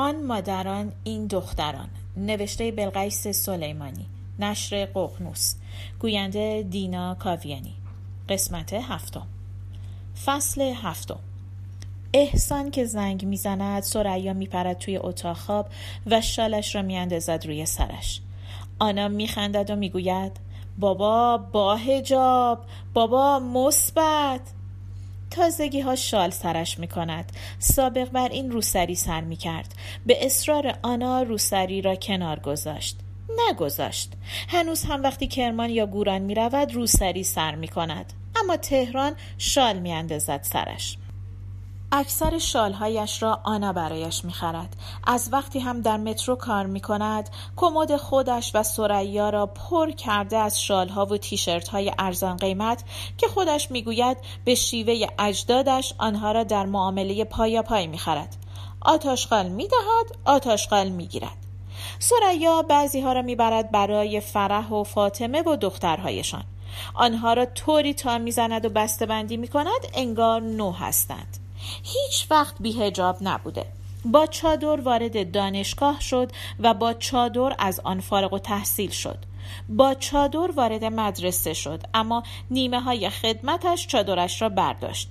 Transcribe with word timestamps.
آن 0.00 0.26
مادران 0.26 0.92
این 1.04 1.26
دختران. 1.26 1.88
نوشته 2.16 2.72
بلقیس 2.72 3.28
سلیمانی. 3.28 4.06
نشر 4.38 4.84
ققنوس. 4.84 5.54
گوینده 6.00 6.66
دینا 6.70 7.14
کاویانی. 7.14 7.74
قسمت 8.28 8.72
هفتم. 8.72 9.26
فصل 10.24 10.60
هفتم. 10.60 11.18
احسان 12.14 12.70
که 12.70 12.84
زنگ 12.84 13.24
می‌زند 13.24 13.82
سریا 13.82 14.32
میپرد 14.32 14.78
توی 14.78 14.96
اتاق 14.96 15.36
خواب 15.36 15.68
و 16.06 16.20
شالش 16.20 16.74
را 16.74 16.82
میاندازد 16.82 17.46
روی 17.46 17.66
سرش. 17.66 18.20
آنا 18.78 19.08
میخندد 19.08 19.70
و 19.70 19.76
می‌گوید 19.76 20.32
بابا 20.78 21.38
با 21.52 21.76
هجاب 21.76 22.64
بابا 22.94 23.38
مثبت! 23.38 24.40
تازگی 25.30 25.80
ها 25.80 25.96
شال 25.96 26.30
سرش 26.30 26.78
می 26.78 26.88
کند. 26.88 27.32
سابق 27.58 28.08
بر 28.08 28.28
این 28.28 28.50
روسری 28.50 28.94
سر 28.94 29.20
می 29.20 29.36
کرد. 29.36 29.74
به 30.06 30.26
اصرار 30.26 30.78
آنا 30.82 31.22
روسری 31.22 31.82
را 31.82 31.94
کنار 31.94 32.38
گذاشت. 32.38 32.98
نگذاشت. 33.48 34.12
هنوز 34.48 34.84
هم 34.84 35.02
وقتی 35.02 35.26
کرمان 35.26 35.70
یا 35.70 35.86
گوران 35.86 36.22
می 36.22 36.34
رود 36.34 36.74
روسری 36.74 37.24
سر 37.24 37.54
می 37.54 37.68
کند. 37.68 38.12
اما 38.36 38.56
تهران 38.56 39.16
شال 39.38 39.78
می 39.78 39.92
اندازد 39.92 40.40
سرش. 40.42 40.96
اکثر 41.92 42.38
شالهایش 42.38 43.22
را 43.22 43.40
آنا 43.44 43.72
برایش 43.72 44.24
می‌خرد. 44.24 44.76
از 45.06 45.28
وقتی 45.32 45.58
هم 45.58 45.80
در 45.80 45.96
مترو 45.96 46.36
کار 46.36 46.66
می‌کند 46.66 47.30
کمد 47.56 47.96
خودش 47.96 48.50
و 48.54 48.62
سریا 48.62 49.30
را 49.30 49.46
پر 49.46 49.90
کرده 49.90 50.36
از 50.36 50.60
شالها 50.60 51.06
و 51.06 51.16
تیشرت 51.16 51.68
های 51.68 51.92
ارزان 51.98 52.36
قیمت 52.36 52.84
که 53.18 53.28
خودش 53.28 53.70
می‌گوید 53.70 54.16
به 54.44 54.54
شیوه 54.54 55.06
اجدادش 55.18 55.94
آنها 55.98 56.32
را 56.32 56.42
در 56.42 56.66
معامله 56.66 57.24
پایا 57.24 57.62
پای 57.62 57.86
می‌خرد 57.86 58.36
آتاشقال 58.80 59.48
می‌دهد 59.48 60.16
آتاشقال 60.24 60.88
می‌گیرد. 60.88 61.36
سریا 61.98 62.62
بعضی 62.62 63.00
ها 63.00 63.12
را 63.12 63.22
می‌برد 63.22 63.70
برای 63.70 64.20
فرح 64.20 64.68
و 64.68 64.84
فاطمه 64.84 65.42
و 65.42 65.56
دخترهایشان. 65.56 66.44
آنها 66.94 67.32
را 67.32 67.46
طوری 67.46 67.94
تا 67.94 68.18
می‌زند 68.18 68.64
و 68.64 68.68
بسته‌بندی 68.68 69.36
می‌کند 69.36 69.86
انگار 69.94 70.40
نو 70.40 70.72
هستند. 70.72 71.36
هیچ 71.82 72.26
وقت 72.30 72.54
بیهجاب 72.60 73.16
نبوده. 73.20 73.66
با 74.04 74.26
چادر 74.26 74.80
وارد 74.80 75.32
دانشگاه 75.32 76.00
شد 76.00 76.32
و 76.60 76.74
با 76.74 76.92
چادر 76.92 77.54
از 77.58 77.80
آن 77.80 78.00
فارغ 78.00 78.32
و 78.32 78.38
تحصیل 78.38 78.90
شد. 78.90 79.18
با 79.68 79.94
چادر 79.94 80.50
وارد 80.56 80.84
مدرسه 80.84 81.54
شد 81.54 81.82
اما 81.94 82.22
نیمه 82.50 82.80
های 82.80 83.10
خدمتش 83.10 83.86
چادرش 83.86 84.42
را 84.42 84.48
برداشت. 84.48 85.08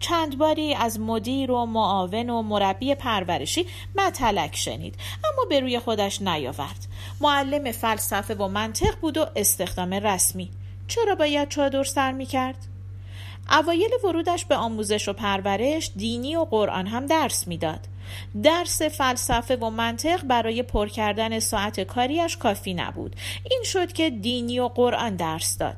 چند 0.00 0.38
باری 0.38 0.74
از 0.74 1.00
مدیر 1.00 1.50
و 1.50 1.66
معاون 1.66 2.30
و 2.30 2.42
مربی 2.42 2.94
پرورشی 2.94 3.66
متلک 3.94 4.56
شنید 4.56 4.94
اما 5.24 5.44
به 5.48 5.60
روی 5.60 5.78
خودش 5.78 6.22
نیاورد. 6.22 6.86
معلم 7.20 7.72
فلسفه 7.72 8.34
و 8.34 8.48
منطق 8.48 9.00
بود 9.00 9.16
و 9.16 9.26
استخدام 9.36 9.94
رسمی. 9.94 10.50
چرا 10.88 11.14
باید 11.14 11.48
چادر 11.48 11.84
سر 11.84 12.12
می 12.12 12.26
کرد؟ 12.26 12.66
اوایل 13.50 13.90
ورودش 14.04 14.44
به 14.44 14.56
آموزش 14.56 15.08
و 15.08 15.12
پرورش 15.12 15.90
دینی 15.96 16.36
و 16.36 16.44
قرآن 16.44 16.86
هم 16.86 17.06
درس 17.06 17.48
می‌داد. 17.48 17.80
درس 18.42 18.82
فلسفه 18.82 19.56
و 19.56 19.70
منطق 19.70 20.24
برای 20.24 20.62
پر 20.62 20.88
کردن 20.88 21.38
ساعت 21.38 21.80
کاریش 21.80 22.36
کافی 22.36 22.74
نبود. 22.74 23.16
این 23.50 23.62
شد 23.64 23.92
که 23.92 24.10
دینی 24.10 24.60
و 24.60 24.68
قرآن 24.68 25.16
درس 25.16 25.58
داد. 25.58 25.76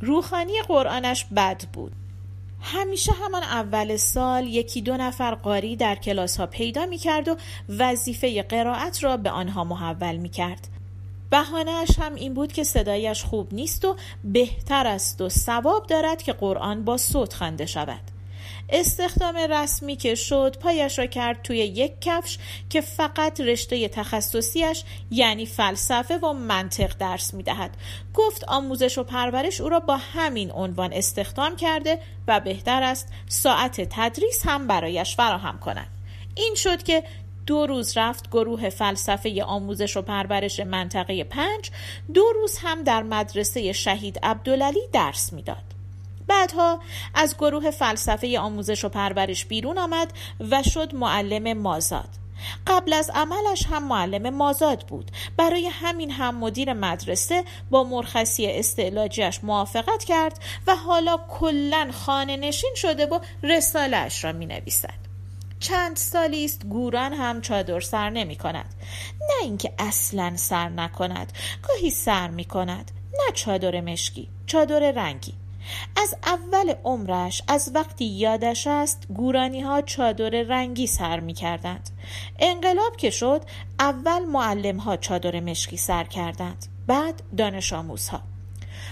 روخانی 0.00 0.62
قرآنش 0.68 1.24
بد 1.36 1.62
بود. 1.72 1.92
همیشه 2.60 3.12
همان 3.12 3.42
اول 3.42 3.96
سال 3.96 4.46
یکی 4.46 4.82
دو 4.82 4.96
نفر 4.96 5.34
قاری 5.34 5.76
در 5.76 5.94
کلاس 5.94 6.36
ها 6.36 6.46
پیدا 6.46 6.86
می 6.86 6.98
کرد 6.98 7.28
و 7.28 7.36
وظیفه 7.68 8.42
قرائت 8.42 9.04
را 9.04 9.16
به 9.16 9.30
آنها 9.30 9.64
محول 9.64 10.16
می 10.16 10.28
کرد. 10.28 10.68
بهانهاش 11.36 11.88
هم 11.98 12.14
این 12.14 12.34
بود 12.34 12.52
که 12.52 12.64
صدایش 12.64 13.24
خوب 13.24 13.54
نیست 13.54 13.84
و 13.84 13.96
بهتر 14.24 14.86
است 14.86 15.20
و 15.20 15.28
ثواب 15.28 15.86
دارد 15.86 16.22
که 16.22 16.32
قرآن 16.32 16.84
با 16.84 16.96
صوت 16.96 17.34
خوانده 17.34 17.66
شود 17.66 18.00
استخدام 18.70 19.36
رسمی 19.36 19.96
که 19.96 20.14
شد 20.14 20.56
پایش 20.60 20.98
را 20.98 21.06
کرد 21.06 21.42
توی 21.42 21.58
یک 21.58 21.92
کفش 22.00 22.38
که 22.70 22.80
فقط 22.80 23.40
رشته 23.40 23.88
تخصصیش 23.88 24.84
یعنی 25.10 25.46
فلسفه 25.46 26.18
و 26.18 26.32
منطق 26.32 26.96
درس 26.98 27.34
می 27.34 27.42
دهد. 27.42 27.76
گفت 28.14 28.44
آموزش 28.44 28.98
و 28.98 29.04
پرورش 29.04 29.60
او 29.60 29.68
را 29.68 29.80
با 29.80 29.96
همین 29.96 30.50
عنوان 30.50 30.92
استخدام 30.92 31.56
کرده 31.56 31.98
و 32.28 32.40
بهتر 32.40 32.82
است 32.82 33.08
ساعت 33.28 33.88
تدریس 33.90 34.42
هم 34.46 34.66
برایش 34.66 35.16
فراهم 35.16 35.58
کند. 35.58 35.88
این 36.34 36.54
شد 36.54 36.82
که 36.82 37.04
دو 37.46 37.66
روز 37.66 37.98
رفت 37.98 38.30
گروه 38.30 38.70
فلسفه 38.70 39.44
آموزش 39.44 39.96
و 39.96 40.02
پرورش 40.02 40.60
منطقه 40.60 41.24
پنج 41.24 41.70
دو 42.14 42.24
روز 42.34 42.58
هم 42.58 42.82
در 42.82 43.02
مدرسه 43.02 43.72
شهید 43.72 44.18
عبدالعلی 44.22 44.88
درس 44.92 45.32
می‌داد. 45.32 45.64
بعدها 46.26 46.80
از 47.14 47.36
گروه 47.36 47.70
فلسفه 47.70 48.38
آموزش 48.38 48.84
و 48.84 48.88
پرورش 48.88 49.44
بیرون 49.44 49.78
آمد 49.78 50.12
و 50.50 50.62
شد 50.62 50.94
معلم 50.94 51.58
مازاد. 51.58 52.08
قبل 52.66 52.92
از 52.92 53.10
عملش 53.14 53.66
هم 53.70 53.88
معلم 53.88 54.34
مازاد 54.34 54.86
بود. 54.86 55.10
برای 55.36 55.66
همین 55.66 56.10
هم 56.10 56.36
مدیر 56.36 56.72
مدرسه 56.72 57.44
با 57.70 57.84
مرخصی 57.84 58.46
استعلاجیش 58.46 59.44
موافقت 59.44 60.04
کرد 60.04 60.38
و 60.66 60.76
حالا 60.76 61.16
کلا 61.16 61.90
خانه 61.92 62.36
نشین 62.36 62.74
شده 62.76 63.06
و 63.06 63.18
رسالش 63.42 64.24
را 64.24 64.32
می 64.32 64.46
نویسد 64.46 65.05
چند 65.68 65.96
سالی 65.96 66.44
است 66.44 66.66
گوران 66.66 67.12
هم 67.12 67.40
چادر 67.40 67.80
سر 67.80 68.10
نمی 68.10 68.36
کند. 68.36 68.74
نه 69.20 69.42
اینکه 69.42 69.72
اصلا 69.78 70.32
سر 70.36 70.68
نکند 70.68 71.32
گاهی 71.68 71.90
سر 71.90 72.28
می 72.28 72.44
کند. 72.44 72.90
نه 73.12 73.32
چادر 73.34 73.80
مشکی 73.80 74.28
چادر 74.46 74.92
رنگی. 74.92 75.34
از 75.96 76.14
اول 76.26 76.74
عمرش 76.84 77.42
از 77.48 77.70
وقتی 77.74 78.04
یادش 78.04 78.66
است 78.66 79.06
گورانی 79.14 79.60
ها 79.60 79.82
چادر 79.82 80.30
رنگی 80.30 80.86
سر 80.86 81.20
می 81.20 81.34
کردند. 81.34 81.90
انقلاب 82.38 82.96
که 82.96 83.10
شد 83.10 83.42
اول 83.78 84.24
معلم 84.24 84.76
ها 84.76 84.96
چادر 84.96 85.40
مشکی 85.40 85.76
سر 85.76 86.04
کردند 86.04 86.66
بعد 86.86 87.22
دانش 87.36 87.72
آموزها. 87.72 88.22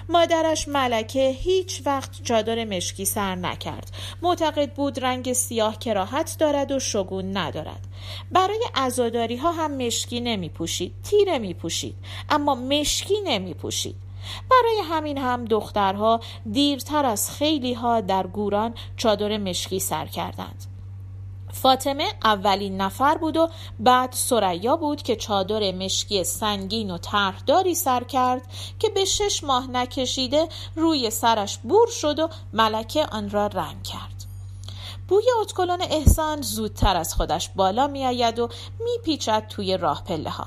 مادرش 0.08 0.68
ملکه 0.68 1.28
هیچ 1.28 1.82
وقت 1.86 2.22
چادر 2.22 2.64
مشکی 2.64 3.04
سر 3.04 3.34
نکرد. 3.34 3.90
معتقد 4.22 4.72
بود 4.72 5.04
رنگ 5.04 5.32
سیاه 5.32 5.78
کراهت 5.78 6.36
دارد 6.38 6.72
و 6.72 6.78
شگون 6.80 7.36
ندارد. 7.36 7.86
برای 8.32 8.64
ازاداری 8.74 9.36
ها 9.36 9.52
هم 9.52 9.76
مشکی 9.76 10.20
نمی 10.20 10.48
پوشید 10.48 10.94
تیره 11.02 11.38
می 11.38 11.54
پوشید 11.54 11.96
اما 12.28 12.54
مشکی 12.54 13.20
نمی 13.24 13.54
پوشید 13.54 13.96
برای 14.50 14.80
همین 14.84 15.18
هم 15.18 15.44
دخترها 15.44 16.20
دیرتر 16.52 17.06
از 17.06 17.30
خیلی 17.30 17.74
ها 17.74 18.00
در 18.00 18.26
گوران 18.26 18.74
چادر 18.96 19.36
مشکی 19.36 19.78
سر 19.80 20.06
کردند. 20.06 20.73
فاطمه 21.54 22.12
اولین 22.24 22.80
نفر 22.80 23.18
بود 23.18 23.36
و 23.36 23.48
بعد 23.80 24.12
سریا 24.12 24.76
بود 24.76 25.02
که 25.02 25.16
چادر 25.16 25.72
مشکی 25.72 26.24
سنگین 26.24 26.90
و 26.90 26.98
طرحداری 26.98 27.74
سر 27.74 28.04
کرد 28.04 28.42
که 28.78 28.88
به 28.88 29.04
شش 29.04 29.44
ماه 29.44 29.70
نکشیده 29.70 30.48
روی 30.76 31.10
سرش 31.10 31.58
بور 31.58 31.88
شد 31.88 32.18
و 32.18 32.28
ملکه 32.52 33.06
آن 33.06 33.30
را 33.30 33.46
رنگ 33.46 33.82
کرد. 33.82 34.24
بوی 35.08 35.24
اتکلون 35.40 35.82
احسان 35.82 36.42
زودتر 36.42 36.96
از 36.96 37.14
خودش 37.14 37.48
بالا 37.48 37.86
می 37.86 38.06
آید 38.06 38.38
و 38.38 38.48
می 38.80 38.98
پیچد 39.04 39.46
توی 39.48 39.76
راه 39.76 40.04
پله 40.04 40.30
ها 40.30 40.46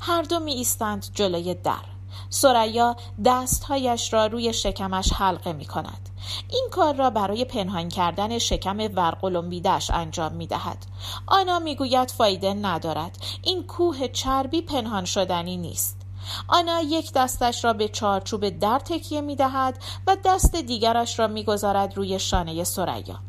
هر 0.00 0.22
دو 0.22 0.40
می 0.40 0.52
ایستند 0.52 1.06
جلوی 1.14 1.54
در. 1.54 1.84
سریا 2.30 2.96
دستهایش 3.24 4.12
را 4.12 4.26
روی 4.26 4.52
شکمش 4.52 5.12
حلقه 5.12 5.52
می 5.52 5.64
کند. 5.64 6.08
این 6.48 6.68
کار 6.70 6.94
را 6.94 7.10
برای 7.10 7.44
پنهان 7.44 7.88
کردن 7.88 8.38
شکم 8.38 8.78
ورقلومبیدش 8.78 9.90
انجام 9.90 10.32
می 10.32 10.46
دهد. 10.46 10.86
آنا 11.26 11.58
می 11.58 11.76
گوید 11.76 12.10
فایده 12.10 12.54
ندارد. 12.54 13.18
این 13.42 13.66
کوه 13.66 14.08
چربی 14.08 14.62
پنهان 14.62 15.04
شدنی 15.04 15.56
نیست. 15.56 16.00
آنا 16.48 16.80
یک 16.80 17.12
دستش 17.12 17.64
را 17.64 17.72
به 17.72 17.88
چارچوب 17.88 18.48
در 18.48 18.78
تکیه 18.78 19.20
می 19.20 19.36
دهد 19.36 19.78
و 20.06 20.16
دست 20.24 20.56
دیگرش 20.56 21.18
را 21.18 21.26
می 21.26 21.44
گذارد 21.44 21.96
روی 21.96 22.18
شانه 22.18 22.64
سریا. 22.64 23.20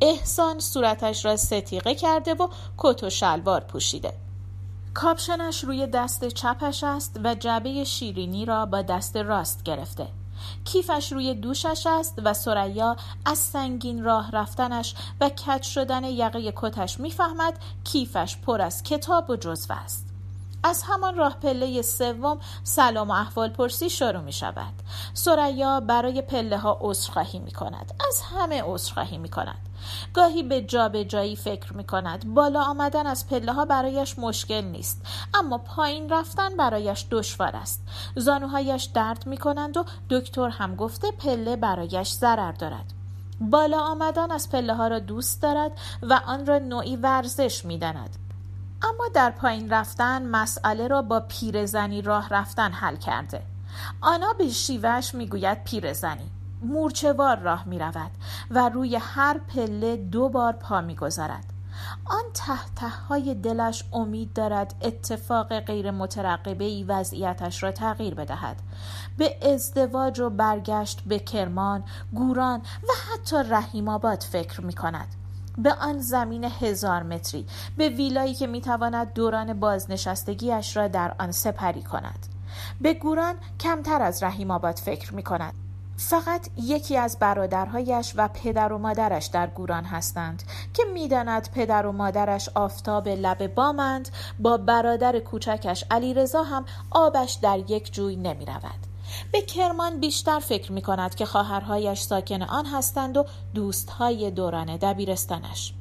احسان 0.00 0.60
صورتش 0.60 1.24
را 1.24 1.36
ستیقه 1.36 1.94
کرده 1.94 2.34
و 2.34 2.48
کت 2.78 3.02
و 3.02 3.10
شلوار 3.10 3.60
پوشیده. 3.60 4.12
کاپشنش 4.94 5.64
روی 5.64 5.86
دست 5.86 6.28
چپش 6.28 6.84
است 6.84 7.20
و 7.24 7.34
جعبه 7.34 7.84
شیرینی 7.84 8.44
را 8.44 8.66
با 8.66 8.82
دست 8.82 9.16
راست 9.16 9.62
گرفته. 9.62 10.08
کیفش 10.64 11.12
روی 11.12 11.34
دوشش 11.34 11.86
است 11.86 12.14
و 12.24 12.34
سریا 12.34 12.96
از 13.24 13.38
سنگین 13.38 14.04
راه 14.04 14.30
رفتنش 14.30 14.94
و 15.20 15.28
کج 15.28 15.62
شدن 15.62 16.04
یقه 16.04 16.52
کتش 16.56 17.00
می‌فهمد 17.00 17.58
کیفش 17.84 18.36
پر 18.36 18.60
از 18.60 18.82
کتاب 18.82 19.30
و 19.30 19.36
جزوه 19.36 19.76
است. 19.76 20.05
از 20.66 20.82
همان 20.82 21.16
راه 21.16 21.34
پله 21.34 21.82
سوم 21.82 22.38
سلام 22.64 23.08
و 23.08 23.12
احوال 23.12 23.48
پرسی 23.48 23.90
شروع 23.90 24.20
می 24.20 24.32
شود. 24.32 24.72
سریا 25.14 25.80
برای 25.80 26.22
پله 26.22 26.58
ها 26.58 26.78
عذرخواهی 26.80 27.38
می 27.38 27.52
کند. 27.52 27.94
از 28.08 28.20
همه 28.20 28.62
عذرخواهی 28.66 29.18
می 29.18 29.28
کند. 29.28 29.58
گاهی 30.14 30.42
به 30.42 30.62
جا 30.62 30.88
به 30.88 31.04
جایی 31.04 31.36
فکر 31.36 31.72
می 31.72 31.84
کند. 31.84 32.34
بالا 32.34 32.62
آمدن 32.62 33.06
از 33.06 33.28
پله 33.28 33.52
ها 33.52 33.64
برایش 33.64 34.18
مشکل 34.18 34.60
نیست. 34.60 35.06
اما 35.34 35.58
پایین 35.58 36.08
رفتن 36.08 36.56
برایش 36.56 37.06
دشوار 37.10 37.56
است. 37.56 37.82
زانوهایش 38.16 38.84
درد 38.84 39.26
می 39.26 39.36
کنند 39.36 39.76
و 39.76 39.84
دکتر 40.10 40.48
هم 40.48 40.76
گفته 40.76 41.10
پله 41.10 41.56
برایش 41.56 42.12
ضرر 42.12 42.52
دارد. 42.52 42.92
بالا 43.40 43.80
آمدن 43.80 44.30
از 44.30 44.50
پله 44.50 44.74
ها 44.74 44.88
را 44.88 44.98
دوست 44.98 45.42
دارد 45.42 45.72
و 46.02 46.20
آن 46.26 46.46
را 46.46 46.58
نوعی 46.58 46.96
ورزش 46.96 47.64
می 47.64 47.78
داند. 47.78 48.25
اما 48.88 49.08
در 49.14 49.30
پایین 49.30 49.70
رفتن 49.70 50.26
مسئله 50.26 50.88
را 50.88 51.02
با 51.02 51.20
پیرزنی 51.20 52.02
راه 52.02 52.28
رفتن 52.28 52.72
حل 52.72 52.96
کرده. 52.96 53.42
آنا 54.00 54.32
به 54.32 54.48
شیوهش 54.48 55.14
می‌گوید 55.14 55.64
پیرزنی 55.64 56.30
مورچوار 56.62 57.38
راه 57.38 57.64
می 57.68 57.78
رود 57.78 58.10
و 58.50 58.68
روی 58.68 58.96
هر 58.96 59.38
پله 59.38 59.96
دو 59.96 60.28
بار 60.28 60.52
پا 60.52 60.80
می 60.80 60.96
گذارد. 60.96 61.44
آن 62.04 62.24
تحت 62.34 62.82
های 63.08 63.34
دلش 63.34 63.84
امید 63.92 64.32
دارد 64.32 64.74
اتفاق 64.82 65.60
غیر 65.60 65.90
مترقبه 65.90 66.64
ای 66.64 66.84
وضعیتش 66.84 67.62
را 67.62 67.72
تغییر 67.72 68.14
بدهد. 68.14 68.56
به 69.18 69.54
ازدواج 69.54 70.20
و 70.20 70.30
برگشت 70.30 71.02
به 71.06 71.18
کرمان، 71.18 71.84
گوران 72.14 72.58
و 72.60 73.12
حتی 73.12 73.36
رحیم 73.50 73.88
آباد 73.88 74.20
فکر 74.20 74.60
می 74.60 74.72
کند 74.72 75.14
به 75.58 75.72
آن 75.72 75.98
زمین 75.98 76.44
هزار 76.44 77.02
متری 77.02 77.46
به 77.76 77.88
ویلایی 77.88 78.34
که 78.34 78.46
می‌تواند 78.46 79.12
دوران 79.12 79.60
بازنشستگیش 79.60 80.76
را 80.76 80.88
در 80.88 81.14
آن 81.18 81.32
سپری 81.32 81.82
کند 81.82 82.26
به 82.80 82.94
گوران 82.94 83.34
کمتر 83.60 84.02
از 84.02 84.22
رحیم 84.22 84.50
آباد 84.50 84.76
فکر 84.76 85.14
می 85.14 85.22
کند 85.22 85.54
فقط 85.96 86.48
یکی 86.56 86.96
از 86.96 87.18
برادرهایش 87.18 88.12
و 88.16 88.28
پدر 88.28 88.72
و 88.72 88.78
مادرش 88.78 89.26
در 89.26 89.46
گوران 89.46 89.84
هستند 89.84 90.42
که 90.74 90.82
می‌داند 90.94 91.48
پدر 91.54 91.86
و 91.86 91.92
مادرش 91.92 92.48
آفتاب 92.54 93.08
لب 93.08 93.54
بامند 93.54 94.08
با 94.38 94.56
برادر 94.56 95.18
کوچکش 95.18 95.84
علیرضا 95.90 96.42
هم 96.42 96.64
آبش 96.90 97.34
در 97.34 97.58
یک 97.58 97.92
جوی 97.92 98.16
نمی 98.16 98.46
رود. 98.46 98.95
به 99.32 99.42
کرمان 99.42 100.00
بیشتر 100.00 100.38
فکر 100.38 100.72
می 100.72 100.82
کند 100.82 101.14
که 101.14 101.26
خواهرهایش 101.26 102.00
ساکن 102.00 102.42
آن 102.42 102.66
هستند 102.66 103.16
و 103.16 103.24
دوستهای 103.54 104.30
دوران 104.30 104.76
دبیرستانش. 104.76 105.72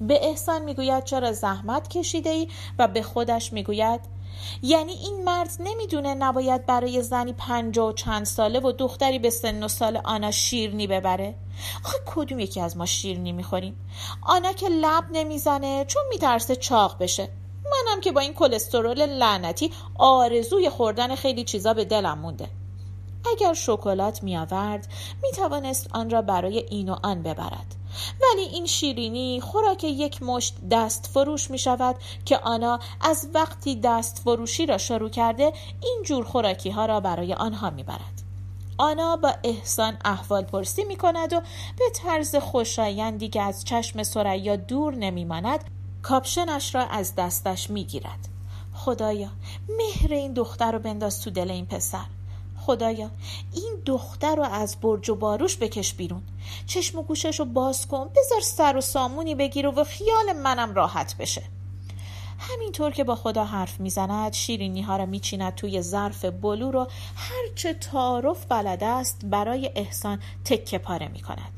به 0.00 0.28
احسان 0.28 0.62
می‌گوید 0.62 1.04
چرا 1.04 1.32
زحمت 1.32 1.88
کشیده 1.88 2.30
ای 2.30 2.48
و 2.78 2.88
به 2.88 3.02
خودش 3.02 3.52
می‌گوید 3.52 4.00
یعنی 4.62 4.92
این 4.92 5.24
مرد 5.24 5.50
نمی‌دونه 5.60 6.14
نباید 6.14 6.66
برای 6.66 7.02
زنی 7.02 7.32
پنجاه 7.32 7.88
و 7.88 7.92
چند 7.92 8.26
ساله 8.26 8.60
و 8.60 8.72
دختری 8.72 9.18
به 9.18 9.30
سن 9.30 9.62
و 9.62 9.68
سال 9.68 10.00
آنا 10.04 10.30
شیرنی 10.30 10.86
ببره؟ 10.86 11.34
آخه 11.84 11.98
کدوم 12.06 12.38
یکی 12.38 12.60
از 12.60 12.76
ما 12.76 12.86
شیرنی 12.86 13.32
می‌خوریم؟ 13.32 13.76
آنا 14.22 14.52
که 14.52 14.68
لب 14.68 15.04
نمی‌زنه 15.12 15.84
چون 15.84 16.02
میترسه 16.10 16.56
چاق 16.56 16.96
بشه. 17.00 17.28
منم 17.64 18.00
که 18.00 18.12
با 18.12 18.20
این 18.20 18.34
کلسترول 18.34 19.06
لعنتی 19.06 19.72
آرزوی 19.98 20.70
خوردن 20.70 21.14
خیلی 21.14 21.44
چیزا 21.44 21.74
به 21.74 21.84
دلم 21.84 22.18
مونده. 22.18 22.48
اگر 23.32 23.54
شکلات 23.54 24.22
می 24.22 24.36
آورد 24.36 24.88
می 25.22 25.32
توانست 25.32 25.88
آن 25.92 26.10
را 26.10 26.22
برای 26.22 26.58
این 26.58 26.88
و 26.88 26.96
آن 27.02 27.22
ببرد 27.22 27.74
ولی 28.22 28.42
این 28.42 28.66
شیرینی 28.66 29.40
خوراک 29.40 29.84
یک 29.84 30.22
مشت 30.22 30.54
دست 30.70 31.06
فروش 31.06 31.50
می 31.50 31.58
شود 31.58 31.96
که 32.24 32.38
آنا 32.38 32.78
از 33.00 33.28
وقتی 33.34 33.76
دست 33.76 34.18
فروشی 34.18 34.66
را 34.66 34.78
شروع 34.78 35.10
کرده 35.10 35.52
این 35.82 36.02
جور 36.04 36.24
خوراکی 36.24 36.70
ها 36.70 36.86
را 36.86 37.00
برای 37.00 37.34
آنها 37.34 37.70
می 37.70 37.82
برد. 37.82 38.22
آنا 38.78 39.16
با 39.16 39.34
احسان 39.44 39.98
احوال 40.04 40.44
پرسی 40.44 40.84
می 40.84 40.96
کند 40.96 41.32
و 41.32 41.40
به 41.78 41.84
طرز 41.94 42.36
خوشایندی 42.36 43.28
که 43.28 43.42
از 43.42 43.64
چشم 43.64 44.02
سریا 44.02 44.56
دور 44.56 44.94
نمی 44.94 45.24
ماند 45.24 45.64
کاپشنش 46.02 46.74
را 46.74 46.82
از 46.82 47.14
دستش 47.14 47.70
می 47.70 47.84
گیرد. 47.84 48.28
خدایا 48.74 49.28
مهر 49.68 50.14
این 50.14 50.32
دختر 50.32 50.72
رو 50.72 50.78
بنداز 50.78 51.20
تو 51.20 51.30
دل 51.30 51.50
این 51.50 51.66
پسر 51.66 52.06
خدایا 52.66 53.10
این 53.54 53.82
دختر 53.86 54.36
رو 54.36 54.42
از 54.42 54.76
برج 54.80 55.10
و 55.10 55.14
باروش 55.14 55.56
بکش 55.56 55.94
بیرون. 55.94 56.22
چشم 56.66 56.98
و 56.98 57.02
گوشش 57.02 57.40
رو 57.40 57.44
باز 57.44 57.86
کن 57.86 58.08
بذار 58.16 58.40
سر 58.40 58.76
و 58.76 58.80
سامونی 58.80 59.34
بگیر 59.34 59.66
و 59.66 59.84
خیال 59.84 60.32
منم 60.32 60.74
راحت 60.74 61.16
بشه. 61.16 61.42
همینطور 62.38 62.90
که 62.90 63.04
با 63.04 63.14
خدا 63.14 63.44
حرف 63.44 63.80
می‌زند 63.80 64.32
شیرینی 64.32 64.82
ها 64.82 64.96
را 64.96 65.06
میچیند 65.06 65.54
توی 65.54 65.82
ظرف 65.82 66.24
بلو 66.24 66.70
رو 66.70 66.86
هرچه 67.16 67.74
تعارف 67.74 68.46
بلد 68.48 68.84
است 68.84 69.20
برای 69.24 69.70
احسان 69.74 70.22
تکه 70.44 70.78
پاره 70.78 71.08
می‌کند. 71.08 71.55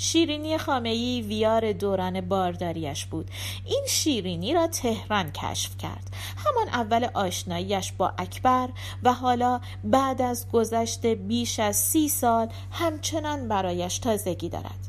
شیرینی 0.00 0.58
خامهی 0.58 1.22
ویار 1.22 1.72
دوران 1.72 2.20
بارداریش 2.20 3.06
بود. 3.06 3.30
این 3.64 3.84
شیرینی 3.88 4.54
را 4.54 4.66
تهران 4.66 5.32
کشف 5.32 5.76
کرد. 5.78 6.10
همان 6.36 6.68
اول 6.68 7.08
آشناییش 7.14 7.92
با 7.92 8.12
اکبر 8.18 8.68
و 9.02 9.12
حالا 9.12 9.60
بعد 9.84 10.22
از 10.22 10.50
گذشت 10.52 11.06
بیش 11.06 11.60
از 11.60 11.76
سی 11.76 12.08
سال 12.08 12.48
همچنان 12.70 13.48
برایش 13.48 13.98
تازگی 13.98 14.48
دارد. 14.48 14.88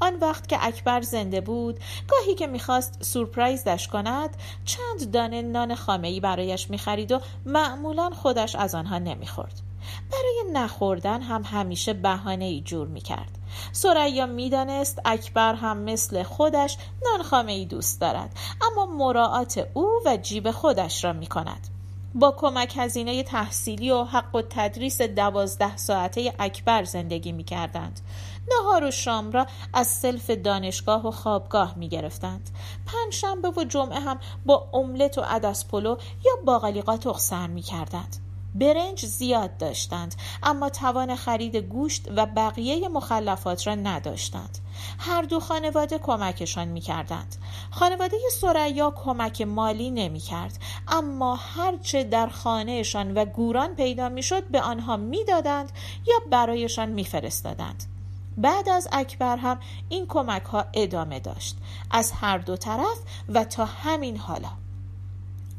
آن 0.00 0.16
وقت 0.16 0.48
که 0.48 0.58
اکبر 0.66 1.00
زنده 1.00 1.40
بود 1.40 1.80
گاهی 2.08 2.34
که 2.34 2.46
می‌خواست 2.46 3.02
سورپرایزش 3.02 3.88
کند 3.88 4.36
چند 4.64 5.10
دانه 5.10 5.42
نان 5.42 5.74
خامهی 5.74 6.20
برایش 6.20 6.70
می‌خرید 6.70 7.12
و 7.12 7.20
معمولا 7.46 8.10
خودش 8.10 8.56
از 8.56 8.74
آنها 8.74 8.98
نمی‌خورد. 8.98 9.60
برای 10.12 10.52
نخوردن 10.52 11.22
هم 11.22 11.42
همیشه 11.42 11.92
بهانه 11.92 12.44
ای 12.44 12.60
جور 12.60 12.88
می‌کرد 12.88 13.38
سریا 13.72 14.26
می‌دانست 14.26 15.00
اکبر 15.04 15.54
هم 15.54 15.78
مثل 15.78 16.22
خودش 16.22 16.76
نانخامه 17.04 17.52
ای 17.52 17.64
دوست 17.64 18.00
دارد 18.00 18.36
اما 18.62 18.86
مراعات 18.86 19.68
او 19.74 19.90
و 20.06 20.16
جیب 20.16 20.50
خودش 20.50 21.04
را 21.04 21.12
می 21.12 21.26
کند. 21.26 21.68
با 22.14 22.30
کمک 22.30 22.74
هزینه 22.76 23.22
تحصیلی 23.22 23.90
و 23.90 24.04
حق 24.04 24.34
التدریس 24.34 25.02
دوازده 25.02 25.76
ساعته 25.76 26.34
اکبر 26.38 26.84
زندگی 26.84 27.32
می 27.32 27.44
کردند. 27.44 28.00
نهار 28.48 28.84
و 28.84 28.90
شام 28.90 29.32
را 29.32 29.46
از 29.72 29.86
سلف 29.86 30.30
دانشگاه 30.30 31.06
و 31.06 31.10
خوابگاه 31.10 31.74
می 31.76 31.88
گرفتند. 31.88 32.50
پنج 32.86 33.14
شنبه 33.14 33.50
و 33.50 33.64
جمعه 33.64 34.00
هم 34.00 34.18
با 34.46 34.68
املت 34.74 35.18
و 35.18 35.20
عدس 35.20 35.64
پلو 35.64 35.96
یا 36.24 36.32
باقلی 36.44 36.82
قاطق 36.82 37.18
سر 37.18 37.46
می 37.46 37.62
کردند. 37.62 38.25
برنج 38.58 39.06
زیاد 39.06 39.56
داشتند 39.56 40.14
اما 40.42 40.68
توان 40.68 41.16
خرید 41.16 41.56
گوشت 41.56 42.08
و 42.16 42.26
بقیه 42.26 42.88
مخلفات 42.88 43.66
را 43.66 43.74
نداشتند. 43.74 44.58
هر 44.98 45.22
دو 45.22 45.40
خانواده 45.40 45.98
کمکشان 45.98 46.68
می 46.68 46.80
کردند 46.80 47.36
خانواده 47.70 48.16
سریا 48.40 48.90
کمک 48.90 49.42
مالی 49.42 49.90
نمی 49.90 50.20
کرد 50.20 50.58
اما 50.88 51.34
هرچه 51.34 52.04
در 52.04 52.26
خانهشان 52.26 53.14
و 53.14 53.24
گوران 53.24 53.74
پیدا 53.74 54.08
می 54.08 54.22
شد 54.22 54.48
به 54.48 54.60
آنها 54.60 54.96
می‌دادند 54.96 55.72
یا 56.06 56.14
برایشان 56.30 56.88
میفرستادند. 56.88 57.84
بعد 58.36 58.68
از 58.68 58.88
اکبر 58.92 59.36
هم 59.36 59.58
این 59.88 60.06
کمک 60.06 60.42
ها 60.42 60.64
ادامه 60.74 61.20
داشت. 61.20 61.56
از 61.90 62.12
هر 62.12 62.38
دو 62.38 62.56
طرف 62.56 62.98
و 63.28 63.44
تا 63.44 63.64
همین 63.64 64.16
حالا. 64.16 64.65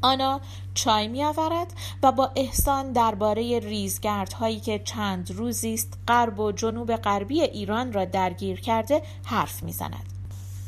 آنا 0.02 0.40
چای 0.74 1.08
می 1.08 1.24
آورد 1.24 1.72
و 2.02 2.12
با 2.12 2.30
احسان 2.36 2.92
درباره 2.92 3.58
ریزگردهایی 3.58 4.60
که 4.60 4.78
چند 4.78 5.30
روزی 5.30 5.74
است 5.74 5.98
غرب 6.08 6.40
و 6.40 6.52
جنوب 6.52 6.96
غربی 6.96 7.42
ایران 7.42 7.92
را 7.92 8.04
درگیر 8.04 8.60
کرده 8.60 9.02
حرف 9.24 9.62
می 9.62 9.72
زند. 9.72 10.12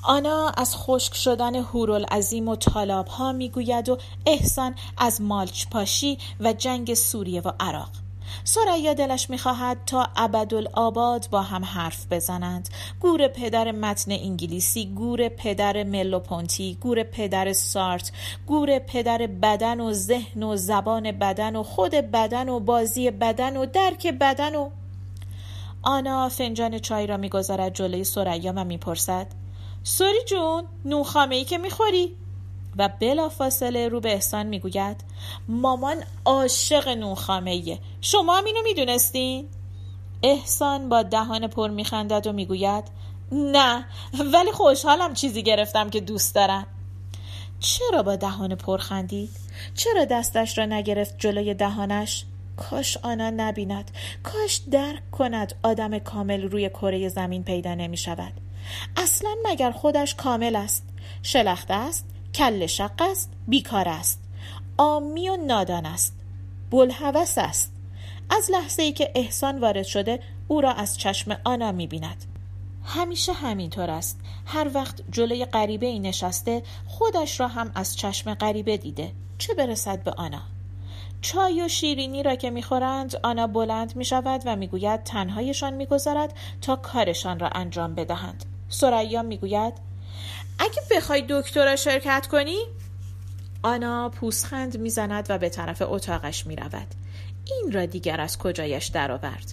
آنا 0.03 0.53
از 0.57 0.77
خشک 0.77 1.15
شدن 1.15 1.55
هورالعظیم 1.55 2.49
و 2.49 2.57
طالاب 2.57 3.07
ها 3.07 3.33
می 3.33 3.49
گوید 3.49 3.89
و 3.89 3.99
احسان 4.27 4.75
از 4.99 5.23
مالچ 5.23 5.67
پاشی 5.67 6.19
و 6.41 6.53
جنگ 6.53 6.95
سوریه 6.95 7.41
و 7.41 7.53
عراق 7.61 7.91
سریا 8.45 8.95
دلش 8.95 9.31
می‌خواهد 9.31 9.79
تا 9.87 10.09
ابدالآباد 10.17 11.29
با 11.31 11.43
هم 11.43 11.65
حرف 11.65 12.07
بزنند. 12.11 12.69
گور 13.01 13.29
پدر 13.29 13.73
متن 13.73 14.13
انگلیسی 14.13 14.87
گور 14.87 15.29
پدر 15.29 15.85
ملوپونتی 15.85 16.79
گور 16.81 17.03
پدر 17.03 17.53
سارت 17.53 18.13
گور 18.47 18.79
پدر 18.79 19.27
بدن 19.27 19.81
و 19.81 19.93
ذهن 19.93 20.43
و 20.43 20.57
زبان 20.57 21.13
بدن 21.13 21.57
و 21.57 21.63
خود 21.63 21.91
بدن 21.91 22.49
و 22.49 22.61
بازی 22.61 23.11
بدن 23.11 23.57
و 23.57 23.67
درک 23.67 24.07
بدن 24.07 24.55
و 24.55 24.69
آنا 25.83 26.29
فنجان 26.29 26.79
چای 26.79 27.07
را 27.07 27.17
می‌گذارد 27.17 27.75
جلوی 27.75 28.05
سریا 28.05 28.53
و 28.57 28.65
می‌پرسد 28.65 29.27
سوری 29.83 30.25
جون 30.27 30.65
نوخامه 30.85 31.37
ای 31.37 31.45
که 31.45 31.59
می‌خوری؟ 31.59 32.17
و 32.81 32.89
بلا 33.01 33.29
فاصله 33.29 33.89
رو 33.89 34.01
به 34.01 34.13
احسان 34.13 34.47
می‌گوید 34.47 34.97
مامان 35.49 35.97
عاشق 36.25 36.89
نونخامه 36.89 37.79
شما 38.01 38.37
هم 38.37 38.45
اینو 38.45 38.63
می‌دونستین؟ 38.65 39.49
احسان 40.23 40.89
با 40.89 41.03
دهان 41.03 41.47
پر 41.47 41.71
میخندد 41.71 42.27
و 42.27 42.33
می‌گوید 42.33 42.85
نه 43.33 43.85
ولی 44.33 44.53
خوشحالم 44.53 45.15
چیزی 45.15 45.43
گرفتم 45.43 45.91
که 45.91 46.01
دوست 46.01 46.35
دارم 46.35 46.67
چرا 47.61 48.03
با 48.03 48.17
دهان 48.17 48.55
پر 48.55 48.79
خندید؟ 48.79 49.31
چرا 49.75 50.05
دستش 50.05 50.59
را 50.59 50.65
نگرفت 50.65 51.19
جلوی 51.19 51.55
دهانش؟ 51.55 52.25
کاش 52.57 52.97
آنا 52.97 53.31
نبیند 53.31 53.91
کاش 54.23 54.57
درک 54.71 55.11
کند 55.11 55.55
آدم 55.63 55.99
کامل 55.99 56.43
روی 56.43 56.69
کره 56.69 57.09
زمین 57.09 57.45
پیدا 57.45 57.75
نمی 57.75 57.97
شود 57.97 58.33
اصلا 58.97 59.31
مگر 59.45 59.71
خودش 59.71 60.15
کامل 60.15 60.57
است 60.57 60.87
شلخته 61.23 61.75
است 61.75 62.07
کل 62.35 62.67
شق 62.67 63.03
است 63.11 63.33
بیکار 63.49 63.89
است. 63.89 64.21
آمی 64.77 65.29
و 65.29 65.37
نادان 65.37 65.87
است. 65.87 66.17
بلحوث 66.71 67.39
است. 67.39 67.73
از 68.31 68.51
لحظه 68.51 68.83
ای 68.83 68.93
که 68.93 69.11
احسان 69.15 69.61
وارد 69.61 69.83
شده 69.83 70.21
او 70.49 70.61
را 70.61 70.73
از 70.73 70.99
چشم 70.99 71.37
آنا 71.45 71.73
می 71.73 71.87
بیند 71.87 72.25
همیشه 72.85 73.33
همینطور 73.33 73.91
است. 73.91 74.21
هر 74.47 74.71
وقت 74.75 75.03
جلوی 75.11 75.45
غریبه 75.45 75.87
ای 75.87 75.99
نشسته 75.99 76.63
خودش 76.87 77.41
را 77.41 77.49
هم 77.49 77.73
از 77.75 77.97
چشم 77.97 78.35
غریبه 78.35 78.77
دیده. 78.77 79.13
چه 79.39 79.55
برسد 79.55 80.03
به 80.03 80.11
آنا؟ 80.11 80.43
چای 81.21 81.63
و 81.63 81.69
شیرینی 81.69 82.23
را 82.23 82.35
که 82.35 82.51
می‌خورند 82.51 83.17
آنا 83.23 83.47
بلند 83.47 83.97
می 83.97 84.05
شود 84.05 84.43
و 84.47 84.57
می‌گوید 84.57 85.05
تنهایشان 85.05 85.75
می‌گذارد 85.75 86.35
تا 86.61 86.77
کارشان 86.77 87.39
را 87.39 87.49
انجام 87.49 87.95
بدهند. 87.95 88.45
سریا 88.69 89.23
می‌گوید 89.23 89.90
اگه 90.61 90.83
بخوای 90.91 91.25
دکترا 91.29 91.77
شرکت 91.77 92.27
کنی 92.27 92.59
آنا 93.63 94.09
پوسخند 94.09 94.79
می‌زند 94.79 95.27
و 95.29 95.39
به 95.39 95.49
طرف 95.49 95.83
اتاقش 95.83 96.47
می 96.47 96.57
رود. 96.57 96.87
این 97.47 97.73
را 97.73 97.87
دیگر 97.87 98.21
از 98.21 98.39
کجایش 98.39 98.87
درآورد؟ 98.87 99.53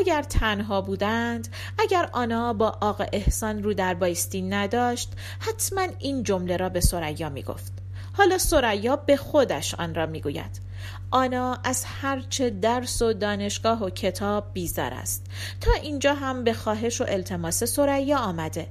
اگر 0.00 0.22
تنها 0.22 0.80
بودند 0.80 1.48
اگر 1.78 2.08
آنا 2.12 2.52
با 2.52 2.78
آقا 2.80 3.04
احسان 3.12 3.62
رو 3.62 3.74
در 3.74 3.94
بایستی 3.94 4.42
نداشت 4.42 5.12
حتما 5.40 5.86
این 5.98 6.22
جمله 6.22 6.56
را 6.56 6.68
به 6.68 6.80
سریا 6.80 7.28
می 7.28 7.42
گفت 7.42 7.72
حالا 8.12 8.38
سریا 8.38 8.96
به 8.96 9.16
خودش 9.16 9.74
آن 9.74 9.94
را 9.94 10.06
می 10.06 10.20
گوید 10.20 10.67
آنا 11.10 11.58
از 11.64 11.84
هرچه 11.86 12.50
درس 12.50 13.02
و 13.02 13.12
دانشگاه 13.12 13.84
و 13.84 13.90
کتاب 13.90 14.52
بیزار 14.52 14.94
است. 14.94 15.26
تا 15.60 15.72
اینجا 15.82 16.14
هم 16.14 16.44
به 16.44 16.52
خواهش 16.52 17.00
و 17.00 17.04
التماس 17.08 17.64
سریا 17.64 18.18
آمده. 18.18 18.66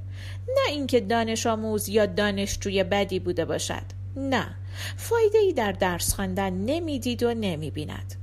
نه 0.48 0.72
اینکه 0.72 1.00
دانش 1.00 1.48
آموز 1.48 1.90
یا 1.90 2.06
دانشجوی 2.06 2.84
بدی 2.84 3.20
بوده 3.20 3.46
باشد. 3.46 3.84
نه. 4.16 4.48
فایده 4.98 5.38
ای 5.38 5.54
در 5.54 5.72
درس 5.72 6.14
خواندن 6.14 6.54
نمی‌دید 6.54 7.24
و 7.24 7.34
نمی‌بیند. 7.34 8.16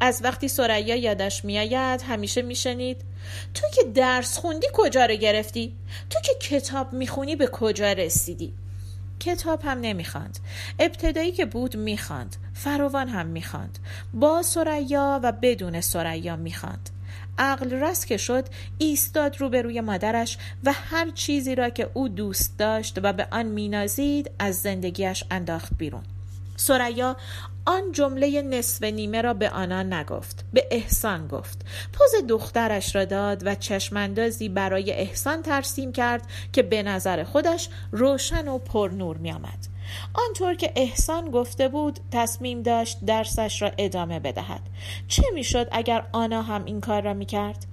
از 0.00 0.20
وقتی 0.24 0.48
سریا 0.48 0.96
یادش 0.96 1.44
میآید 1.44 2.02
همیشه 2.02 2.42
میشنید 2.42 2.96
تو 3.54 3.66
که 3.74 3.84
درس 3.84 4.38
خوندی 4.38 4.66
کجا 4.72 5.06
رو 5.06 5.14
گرفتی؟ 5.14 5.74
تو 6.10 6.20
که 6.20 6.34
کتاب 6.34 6.92
می‌خونی 6.92 7.36
به 7.36 7.46
کجا 7.46 7.92
رسیدی؟ 7.92 8.54
کتاب 9.22 9.60
هم 9.64 9.80
نمی‌خواند. 9.80 10.38
ابتدایی 10.78 11.32
که 11.32 11.46
بود 11.46 11.76
می‌خواند. 11.76 12.36
فراوان 12.54 13.08
هم 13.08 13.26
می‌خواند. 13.26 13.78
با 14.14 14.42
سریا 14.42 15.20
و 15.22 15.32
بدون 15.32 15.80
سریا 15.80 16.36
می‌خواند. 16.36 16.90
عقل 17.38 17.72
رس 17.72 18.06
که 18.06 18.16
شد 18.16 18.44
ایستاد 18.78 19.40
روبروی 19.40 19.80
مادرش 19.80 20.38
و 20.64 20.72
هر 20.72 21.10
چیزی 21.10 21.54
را 21.54 21.70
که 21.70 21.90
او 21.94 22.08
دوست 22.08 22.58
داشت 22.58 22.98
و 23.02 23.12
به 23.12 23.28
آن 23.30 23.46
مینازید 23.46 24.30
از 24.38 24.62
زندگیش 24.62 25.24
انداخت 25.30 25.72
بیرون. 25.78 26.02
سریا 26.56 27.16
آن 27.66 27.92
جمله 27.92 28.42
نصف 28.42 28.82
نیمه 28.82 29.22
را 29.22 29.34
به 29.34 29.50
آنان 29.50 29.92
نگفت 29.92 30.44
به 30.52 30.68
احسان 30.70 31.26
گفت 31.28 31.64
پوز 31.92 32.10
دخترش 32.28 32.96
را 32.96 33.04
داد 33.04 33.46
و 33.46 33.54
چشماندازی 33.54 34.48
برای 34.48 34.92
احسان 34.92 35.42
ترسیم 35.42 35.92
کرد 35.92 36.26
که 36.52 36.62
به 36.62 36.82
نظر 36.82 37.24
خودش 37.24 37.68
روشن 37.92 38.48
و 38.48 38.58
پرنور 38.58 39.16
می 39.16 39.32
آمد. 39.32 39.58
آنطور 40.14 40.54
که 40.54 40.72
احسان 40.76 41.30
گفته 41.30 41.68
بود 41.68 42.00
تصمیم 42.10 42.62
داشت 42.62 43.04
درسش 43.04 43.62
را 43.62 43.70
ادامه 43.78 44.20
بدهد 44.20 44.60
چه 45.08 45.22
می‌شد 45.34 45.68
اگر 45.72 46.06
آنا 46.12 46.42
هم 46.42 46.64
این 46.64 46.80
کار 46.80 47.02
را 47.02 47.14
می‌کرد 47.14 47.66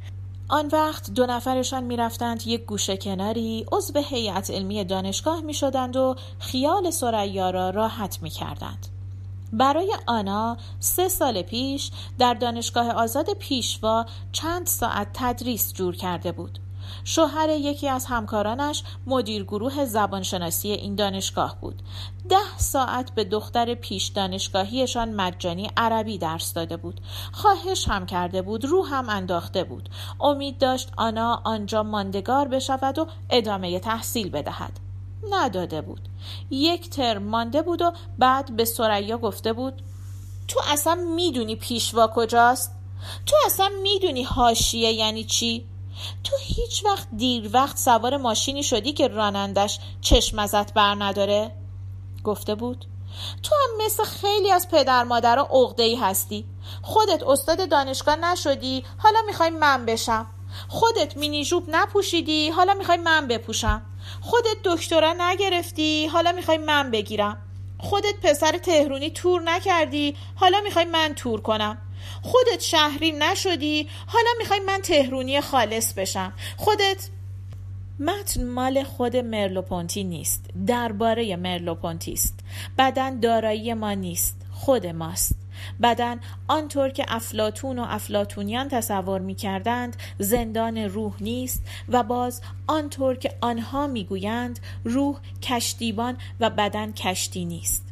آن 0.47 0.67
وقت 0.67 1.11
دو 1.11 1.25
نفرشان 1.25 1.83
می‌رفتند 1.83 2.47
یک 2.47 2.65
گوشه 2.65 2.97
کناری 2.97 3.65
عضو 3.71 3.99
هیئت 3.99 4.51
علمی 4.51 4.83
دانشگاه 4.83 5.41
می 5.41 5.53
شدند 5.53 5.95
و 5.95 6.15
خیال 6.39 6.91
سریا 6.91 7.49
را 7.49 7.69
راحت 7.69 8.19
می 8.21 8.29
کردند. 8.29 8.98
برای 9.53 9.95
آنا 10.07 10.57
سه 10.79 11.07
سال 11.07 11.41
پیش 11.41 11.91
در 12.19 12.33
دانشگاه 12.33 12.91
آزاد 12.91 13.33
پیشوا 13.33 14.05
چند 14.31 14.67
ساعت 14.67 15.07
تدریس 15.13 15.73
جور 15.73 15.95
کرده 15.95 16.31
بود. 16.31 16.59
شوهر 17.03 17.49
یکی 17.49 17.87
از 17.87 18.05
همکارانش 18.05 18.83
مدیر 19.07 19.43
گروه 19.43 19.85
زبانشناسی 19.85 20.71
این 20.71 20.95
دانشگاه 20.95 21.57
بود. 21.61 21.81
ده 22.29 22.57
ساعت 22.57 23.11
به 23.15 23.23
دختر 23.23 23.73
پیش 23.73 24.07
دانشگاهیشان 24.07 25.13
مجانی 25.13 25.71
عربی 25.77 26.17
درس 26.17 26.53
داده 26.53 26.77
بود. 26.77 27.01
خواهش 27.31 27.87
هم 27.87 28.05
کرده 28.05 28.41
بود، 28.41 28.65
رو 28.65 28.85
هم 28.85 29.09
انداخته 29.09 29.63
بود. 29.63 29.89
امید 30.21 30.57
داشت 30.57 30.91
آنا 30.97 31.41
آنجا 31.43 31.83
ماندگار 31.83 32.47
بشود 32.47 32.99
و 32.99 33.07
ادامه 33.29 33.79
تحصیل 33.79 34.29
بدهد. 34.29 34.88
نداده 35.29 35.81
بود 35.81 36.09
یک 36.49 36.89
ترم 36.89 37.23
مانده 37.23 37.61
بود 37.61 37.81
و 37.81 37.91
بعد 38.19 38.55
به 38.55 38.65
سریا 38.65 39.17
گفته 39.17 39.53
بود 39.53 39.81
تو 40.47 40.59
اصلا 40.67 40.95
می‌دونی 41.15 41.55
پیشوا 41.55 42.07
کجاست؟ 42.07 42.75
تو 43.25 43.35
اصلا 43.45 43.69
می‌دونی 43.83 44.23
هاشیه 44.23 44.91
یعنی 44.91 45.23
چی؟ 45.23 45.65
تو 46.23 46.35
هیچ 46.39 46.85
وقت 46.85 47.07
دیر 47.17 47.49
وقت 47.53 47.77
سوار 47.77 48.17
ماشینی 48.17 48.63
شدی 48.63 48.93
که 48.93 49.07
رانندش 49.07 49.79
چشم 50.01 50.39
ازت 50.39 50.73
بر 50.73 50.95
نداره؟ 50.99 51.51
گفته 52.23 52.55
بود 52.55 52.85
تو 53.43 53.55
هم 53.55 53.85
مثل 53.85 54.03
خیلی 54.03 54.51
از 54.51 54.69
پدر 54.69 55.03
مادر 55.03 55.39
عقده 55.39 55.83
ای 55.83 55.95
هستی 55.95 56.45
خودت 56.81 57.23
استاد 57.23 57.69
دانشگاه 57.69 58.15
نشدی 58.15 58.83
حالا 58.97 59.19
می‌خوای 59.27 59.49
من 59.49 59.85
بشم 59.85 60.25
خودت 60.67 61.17
مینی 61.17 61.45
جوب 61.45 61.63
نپوشیدی 61.67 62.49
حالا 62.49 62.73
می‌خوای 62.73 62.97
من 62.97 63.27
بپوشم 63.27 63.81
خودت 64.21 64.57
دکترا 64.63 65.15
نگرفتی؟ 65.17 66.07
حالا 66.07 66.31
می‌خوای 66.31 66.57
من 66.57 66.91
بگیرم. 66.91 67.37
خودت 67.77 68.15
پسر 68.23 68.57
تهرونی 68.57 69.09
تور 69.09 69.41
نکردی؟ 69.41 70.15
حالا 70.35 70.61
می‌خوای 70.61 70.85
من 70.85 71.13
تور 71.15 71.41
کنم. 71.41 71.77
خودت 72.21 72.61
شهری 72.61 73.11
نشدی؟ 73.11 73.89
حالا 74.07 74.29
می‌خوای 74.39 74.59
من 74.59 74.81
تهرونی 74.81 75.41
خالص 75.41 75.93
بشم. 75.93 76.33
خودت 76.57 77.09
متن 77.99 78.47
مال 78.47 78.83
خود 78.83 79.15
مرلوپونتی 79.17 80.03
نیست. 80.03 80.45
درباره 80.67 81.35
مرلوپونتی 81.35 82.13
است. 82.13 82.39
بدن 82.77 83.19
دارایی 83.19 83.73
ما 83.73 83.93
نیست. 83.93 84.41
خود 84.51 84.87
ماست. 84.87 85.35
بدن 85.81 86.19
آنطور 86.47 86.89
که 86.89 87.05
افلاتون 87.07 87.79
و 87.79 87.85
افلاتونیان 87.89 88.67
تصور 88.67 89.21
می 89.21 89.35
کردند 89.35 89.95
زندان 90.19 90.77
روح 90.77 91.13
نیست 91.21 91.63
و 91.89 92.03
باز 92.03 92.41
آنطور 92.67 93.15
که 93.15 93.33
آنها 93.41 93.87
می‌گویند 93.87 94.59
روح 94.83 95.19
کشتیبان 95.41 96.17
و 96.39 96.49
بدن 96.49 96.91
کشتی 96.91 97.45
نیست. 97.45 97.85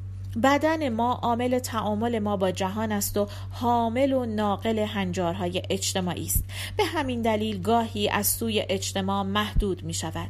بدن 0.44 0.90
ما 0.90 1.14
عامل 1.14 1.60
تعامل 1.60 2.20
ما 2.20 2.38
با 2.38 2.52
جهان 2.52 2.92
است 2.92 3.18
و 3.18 3.28
حامل 3.52 4.14
و 4.14 4.26
ناقل 4.26 4.80
هنجارهای 4.80 5.62
اجتماعی 5.70 6.26
است. 6.26 6.44
به 6.78 6.86
همین 6.86 7.22
دلیل 7.22 7.62
گاهی 7.62 8.10
از 8.10 8.28
سوی 8.28 8.64
اجتماع 8.70 9.24
محدود 9.24 9.84
می 9.84 9.94
شود 9.94 10.30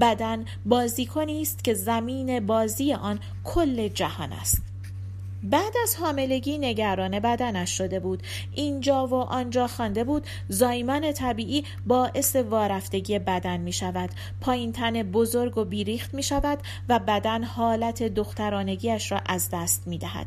بدن 0.00 0.44
بازیکنی 0.66 1.42
است 1.42 1.64
که 1.64 1.74
زمین 1.74 2.46
بازی 2.46 2.92
آن 2.92 3.20
کل 3.44 3.88
جهان 3.88 4.32
است. 4.32 4.73
بعد 5.44 5.72
از 5.82 5.96
حاملگی 5.96 6.58
نگران 6.58 7.20
بدنش 7.20 7.78
شده 7.78 8.00
بود. 8.00 8.22
اینجا 8.54 9.06
و 9.06 9.14
آنجا 9.14 9.66
خوانده 9.66 10.04
بود. 10.04 10.26
زایمان 10.48 11.12
طبیعی 11.12 11.64
باعث 11.86 12.36
وارفتگی 12.36 13.18
بدن 13.18 13.56
می 13.56 13.72
شود. 13.72 14.10
پایین 14.40 14.72
تن 14.72 15.02
بزرگ 15.02 15.58
و 15.58 15.64
بیریخت 15.64 16.14
می 16.14 16.22
شود 16.22 16.58
و 16.88 16.98
بدن 16.98 17.44
حالت 17.44 18.02
دخترانگیش 18.02 19.12
را 19.12 19.20
از 19.26 19.48
دست 19.52 19.82
می 19.86 19.98
دهد. 19.98 20.26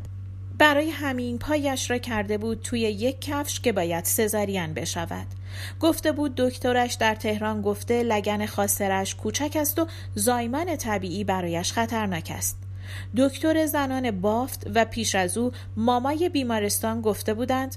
برای 0.58 0.90
همین 0.90 1.38
پایش 1.38 1.90
را 1.90 1.98
کرده 1.98 2.38
بود 2.38 2.62
توی 2.62 2.80
یک 2.80 3.20
کفش 3.20 3.60
که 3.60 3.72
باید 3.72 4.04
سزارین 4.04 4.74
بشود. 4.74 5.26
گفته 5.80 6.12
بود 6.12 6.34
دکترش 6.34 6.94
در 6.94 7.14
تهران 7.14 7.62
گفته 7.62 8.02
لگن 8.02 8.46
خاصرش 8.46 9.14
کوچک 9.14 9.56
است 9.60 9.78
و 9.78 9.86
زایمان 10.14 10.76
طبیعی 10.76 11.24
برایش 11.24 11.72
خطرناک 11.72 12.32
است. 12.36 12.67
دکتر 13.16 13.66
زنان 13.66 14.20
بافت 14.20 14.66
و 14.74 14.84
پیش 14.84 15.14
از 15.14 15.38
او 15.38 15.52
مامای 15.76 16.28
بیمارستان 16.28 17.00
گفته 17.00 17.34
بودند 17.34 17.76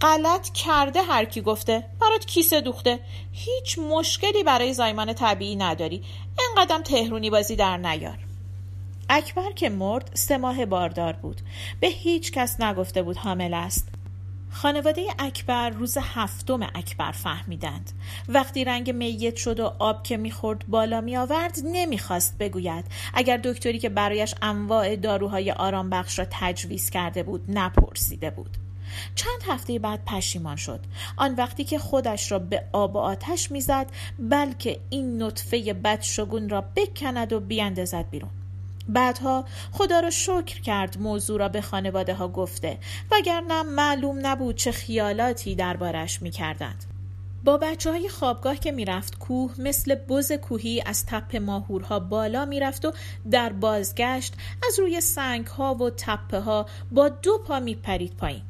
غلط 0.00 0.48
کرده 0.48 1.02
هر 1.02 1.24
کی 1.24 1.40
گفته 1.40 1.84
برات 2.00 2.24
کیسه 2.24 2.60
دوخته. 2.60 3.00
هیچ 3.32 3.78
مشکلی 3.78 4.42
برای 4.42 4.72
زایمان 4.72 5.12
طبیعی 5.12 5.56
نداری. 5.56 6.02
انقدم 6.48 6.82
تهرونی 6.82 7.30
بازی 7.30 7.56
در 7.56 7.76
نیار. 7.76 8.18
اکبر 9.08 9.52
که 9.52 9.68
مرد 9.68 10.10
سه 10.14 10.36
ماه 10.36 10.66
باردار 10.66 11.12
بود. 11.12 11.40
به 11.80 11.86
هیچ 11.86 12.32
کس 12.32 12.60
نگفته 12.60 13.02
بود 13.02 13.16
حامل 13.16 13.54
است. 13.54 13.88
خانواده 14.52 15.06
اکبر 15.18 15.70
روز 15.70 15.98
هفتم 16.00 16.62
اکبر 16.62 17.12
فهمیدند. 17.12 17.90
وقتی 18.28 18.64
رنگ 18.64 18.90
میت 18.90 19.36
شد 19.36 19.60
و 19.60 19.72
آب 19.78 20.02
که 20.02 20.16
می‌خورد 20.16 20.64
بالا 20.68 21.00
می 21.00 21.16
آورد 21.16 21.58
نمی‌خواست 21.64 22.38
بگوید. 22.38 22.84
اگر 23.14 23.36
دکتری 23.36 23.78
که 23.78 23.88
برایش 23.88 24.34
انواع 24.42 24.96
داروهای 24.96 25.52
آرام 25.52 25.90
بخش 25.90 26.18
را 26.18 26.26
تجویز 26.30 26.90
کرده 26.90 27.22
بود 27.22 27.44
نپرسیده 27.48 28.30
بود. 28.30 28.56
چند 29.14 29.42
هفته 29.46 29.78
بعد 29.78 30.04
پشیمان 30.06 30.56
شد. 30.56 30.80
آن 31.16 31.34
وقتی 31.34 31.64
که 31.64 31.78
خودش 31.78 32.32
را 32.32 32.38
به 32.38 32.64
آب 32.72 32.96
و 32.96 32.98
آتش 32.98 33.50
می‌زد 33.50 33.86
بلکه 34.18 34.80
این 34.90 35.22
نطفه 35.22 35.72
بدشگون 35.72 36.48
را 36.48 36.60
بکند 36.60 37.32
و 37.32 37.40
بیاندازد 37.40 38.10
بیرون. 38.10 38.30
بعدها 38.92 39.44
خدا 39.72 40.00
را 40.00 40.10
شکر 40.10 40.60
کرد 40.60 40.98
موضوع 40.98 41.38
را 41.38 41.48
به 41.48 41.60
خانواده 41.60 42.14
ها 42.14 42.28
گفته 42.28 42.78
وگرنه 43.10 43.62
معلوم 43.62 44.26
نبود 44.26 44.56
چه 44.56 44.72
خیالاتی 44.72 45.54
دربارش 45.54 46.22
می 46.22 46.30
کردند. 46.30 46.84
با 47.44 47.56
بچه 47.56 47.90
های 47.90 48.08
خوابگاه 48.08 48.56
که 48.56 48.72
می‌رفت 48.72 49.18
کوه 49.18 49.54
مثل 49.58 49.94
بز 49.94 50.32
کوهی 50.32 50.82
از 50.86 51.06
تپ 51.06 51.36
ماهورها 51.36 52.00
بالا 52.00 52.44
می‌رفت 52.44 52.84
و 52.84 52.92
در 53.30 53.52
بازگشت 53.52 54.34
از 54.68 54.78
روی 54.78 55.00
سنگ 55.00 55.46
ها 55.46 55.74
و 55.74 55.90
تپه 55.90 56.40
ها 56.40 56.66
با 56.92 57.08
دو 57.08 57.38
پا 57.38 57.60
می 57.60 57.74
پرید 57.74 58.16
پایین 58.16 58.42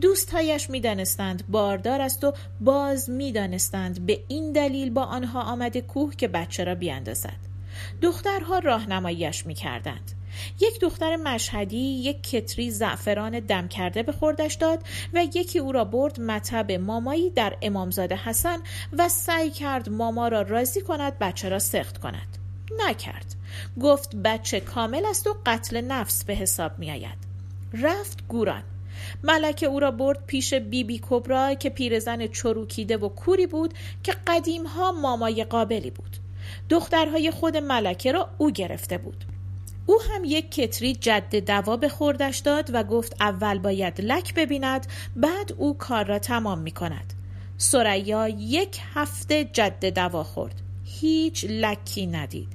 دوستهایش 0.00 0.70
می‌دانستند 0.70 1.44
باردار 1.48 2.00
است 2.00 2.24
و 2.24 2.32
باز 2.60 3.10
می‌دانستند 3.10 4.06
به 4.06 4.20
این 4.28 4.52
دلیل 4.52 4.90
با 4.90 5.02
آنها 5.02 5.42
آمده 5.42 5.80
کوه 5.80 6.14
که 6.16 6.28
بچه 6.28 6.64
را 6.64 6.74
بیاندازد 6.74 7.53
دخترها 8.02 8.58
راهنماییش 8.58 9.46
می‌کردند. 9.46 10.12
یک 10.60 10.80
دختر 10.80 11.16
مشهدی 11.16 11.76
یک 11.76 12.22
کتری 12.22 12.70
زعفران 12.70 13.40
دم 13.40 13.68
کرده 13.68 14.02
به 14.02 14.12
خوردش 14.12 14.54
داد 14.54 14.82
و 15.14 15.24
یکی 15.24 15.58
او 15.58 15.72
را 15.72 15.84
برد 15.84 16.20
مطب 16.20 16.72
مامایی 16.72 17.30
در 17.30 17.56
امامزاده 17.62 18.16
حسن 18.16 18.58
و 18.98 19.08
سعی 19.08 19.50
کرد 19.50 19.88
ماما 19.88 20.28
را 20.28 20.42
راضی 20.42 20.80
کند 20.80 21.18
بچه 21.18 21.48
را 21.48 21.58
سخت 21.58 21.98
کند. 21.98 22.38
نکرد. 22.88 23.34
گفت 23.82 24.16
بچه 24.16 24.60
کامل 24.60 25.06
است 25.06 25.26
و 25.26 25.36
قتل 25.46 25.80
نفس 25.80 26.24
به 26.24 26.34
حساب 26.34 26.78
می 26.78 26.90
آید. 26.90 27.18
رفت 27.72 28.28
گوران. 28.28 28.62
ملکه 29.22 29.66
او 29.66 29.80
را 29.80 29.90
برد 29.90 30.26
پیش 30.26 30.54
بیبی 30.54 30.84
بی 30.84 31.00
کبرا 31.10 31.54
که 31.54 31.70
پیرزن 31.70 32.26
چروکیده 32.26 32.96
و 32.96 33.08
کوری 33.08 33.46
بود 33.46 33.74
که 34.02 34.14
قدیم 34.26 34.66
ها 34.66 34.92
مامای 34.92 35.44
قابلی 35.44 35.90
بود. 35.90 36.16
دخترهای 36.68 37.30
خود 37.30 37.56
ملکه 37.56 38.12
را 38.12 38.28
او 38.38 38.50
گرفته 38.50 38.98
بود. 38.98 39.24
او 39.86 39.98
هم 40.10 40.24
یک 40.24 40.50
کتری 40.50 40.94
جد 40.94 41.36
دوا 41.36 41.76
به 41.76 41.88
خوردش 41.88 42.38
داد 42.38 42.70
و 42.72 42.84
گفت 42.84 43.16
اول 43.20 43.58
باید 43.58 44.00
لک 44.00 44.34
ببیند 44.34 44.86
بعد 45.16 45.52
او 45.56 45.78
کار 45.78 46.04
را 46.04 46.18
تمام 46.18 46.58
می 46.58 46.70
کند 46.70 47.14
سریا 47.58 48.28
یک 48.28 48.80
هفته 48.94 49.44
جد 49.44 49.84
دوا 49.84 50.24
خورد. 50.24 50.60
هیچ 50.84 51.46
لکی 51.48 52.06
ندید. 52.06 52.48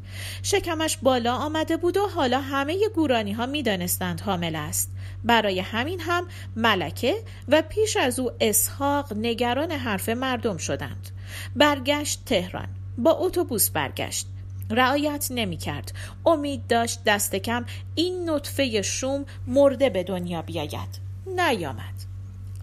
شکمش 0.44 0.98
بالا 0.98 1.36
آمده 1.36 1.78
بود 1.78 1.98
و 1.98 2.08
حالا 2.08 2.42
همه 2.42 2.78
گورانی 2.96 3.32
ها 3.32 3.46
می 3.46 3.64
دانستند 3.64 4.22
حامل 4.22 4.56
است. 4.56 4.92
برای 5.24 5.60
همین 5.60 6.00
هم 6.00 6.28
ملکه 6.56 7.16
و 7.48 7.62
پیش 7.62 7.98
از 7.98 8.20
او 8.20 8.32
اسحاق 8.42 9.14
نگران 9.14 9.72
حرف 9.72 10.10
مردم 10.10 10.58
شدند. 10.58 11.10
برگشت 11.56 12.26
تهران. 12.26 12.68
با 13.00 13.12
اتوبوس 13.12 13.70
برگشت. 13.70 14.28
رعایت 14.70 15.28
نمی 15.32 15.58
کرد 15.58 15.94
امید 16.26 16.68
داشت 16.68 17.04
دست 17.06 17.36
کم 17.36 17.66
این 17.96 18.30
نطفه 18.30 18.82
شوم 18.82 19.26
مرده 19.48 19.90
به 19.90 20.04
دنیا 20.04 20.42
بیاید. 20.42 21.00
نیامد. 21.26 22.09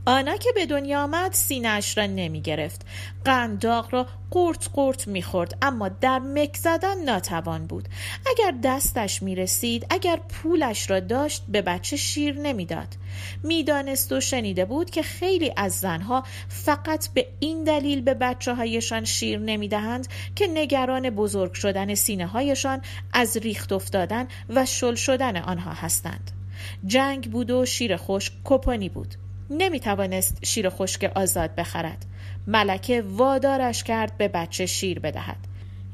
آنا 0.08 0.36
که 0.36 0.52
به 0.54 0.66
دنیا 0.66 1.02
آمد 1.02 1.32
سینهاش 1.32 1.98
را 1.98 2.06
نمی 2.06 2.40
گرفت 2.40 2.86
قنداق 3.25 3.94
را 3.94 4.06
قورت 4.30 4.70
قورت 4.72 5.08
می 5.08 5.22
خورد 5.22 5.58
اما 5.62 5.88
در 5.88 6.18
مک 6.18 6.56
زدن 6.56 7.04
ناتوان 7.04 7.66
بود. 7.66 7.88
اگر 8.26 8.54
دستش 8.64 9.22
می 9.22 9.34
رسید 9.34 9.86
اگر 9.90 10.16
پولش 10.16 10.90
را 10.90 11.00
داشت 11.00 11.44
به 11.48 11.62
بچه 11.62 11.96
شیر 11.96 12.38
نمی‌داد. 12.38 12.88
می‌دانست 13.42 14.12
و 14.12 14.20
شنیده 14.20 14.64
بود 14.64 14.90
که 14.90 15.02
خیلی 15.02 15.52
از 15.56 15.72
زنها 15.72 16.25
فقط 16.48 17.08
به 17.08 17.26
این 17.40 17.64
دلیل 17.64 18.00
به 18.00 18.14
بچه 18.14 18.54
هایشان 18.54 19.04
شیر 19.04 19.38
نمی 19.38 19.69
دهند 19.69 20.08
که 20.34 20.47
نگران 20.54 21.10
بزرگ 21.10 21.52
شدن 21.52 21.95
سینه 21.95 22.26
هایشان 22.26 22.82
از 23.12 23.36
ریخت 23.36 23.73
افتادن 23.73 24.28
و 24.49 24.66
شل 24.66 24.95
شدن 24.95 25.36
آنها 25.36 25.73
هستند. 25.73 26.30
جنگ 26.86 27.30
بود 27.30 27.50
و 27.50 27.66
شیر 27.66 27.97
خوش 27.97 28.30
کپانی 28.45 28.88
بود. 28.88 29.14
نمی 29.50 29.80
توانست 29.80 30.39
شیر 30.45 30.69
خشک 30.69 31.13
آزاد 31.15 31.54
بخرد. 31.54 32.06
ملکه 32.47 33.02
وادارش 33.02 33.85
کرد 33.85 34.19
به 34.19 34.28
بچه 34.28 34.67
شیر 34.67 34.99
بدهد. 34.99 35.39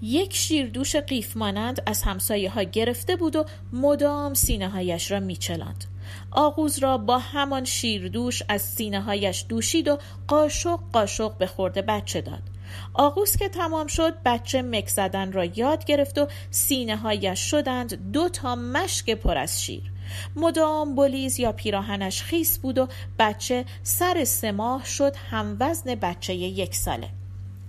یک 0.03 0.37
شیر 0.37 0.67
دوش 0.67 0.97
قیف 0.97 1.37
مانند 1.37 1.83
از 1.87 2.03
همسایه 2.03 2.51
ها 2.51 2.63
گرفته 2.63 3.17
بود 3.17 3.37
و 3.37 3.45
مدام 3.73 4.35
سینه 4.35 4.69
هایش 4.69 5.11
را 5.11 5.21
میچلاند. 5.21 5.85
آغوز 6.31 6.79
را 6.79 6.99
با 6.99 7.19
همان 7.19 7.65
شیر 7.65 8.09
دوش 8.09 8.43
از 8.49 8.63
سینه 8.63 9.01
هایش 9.01 9.45
دوشید 9.49 9.89
و 9.89 9.99
قاشق 10.29 10.81
قاشق 10.93 11.39
به 11.39 11.47
خورده 11.47 11.83
بچه 11.83 12.21
داد. 12.21 12.43
آغوز 12.95 13.37
که 13.37 13.49
تمام 13.49 13.87
شد 13.87 14.15
بچه 14.25 14.63
مک 14.63 14.89
زدن 14.89 15.33
را 15.33 15.45
یاد 15.45 15.85
گرفت 15.85 16.19
و 16.19 16.29
سینه 16.51 16.97
هایش 16.97 17.51
شدند 17.51 18.13
دو 18.13 18.29
تا 18.29 18.55
مشک 18.55 19.11
پر 19.11 19.39
از 19.39 19.65
شیر. 19.65 19.93
مدام 20.37 20.95
بلیز 20.95 21.41
یا 21.41 21.53
پیراهنش 21.53 22.23
خیس 22.23 22.59
بود 22.59 22.79
و 22.79 22.89
بچه 23.19 23.65
سر 23.83 24.25
سه 24.25 24.53
ماه 24.53 24.85
شد 24.85 25.17
هم 25.31 25.57
وزن 25.61 25.95
بچه 25.95 26.35
یک 26.35 26.75
ساله. 26.75 27.09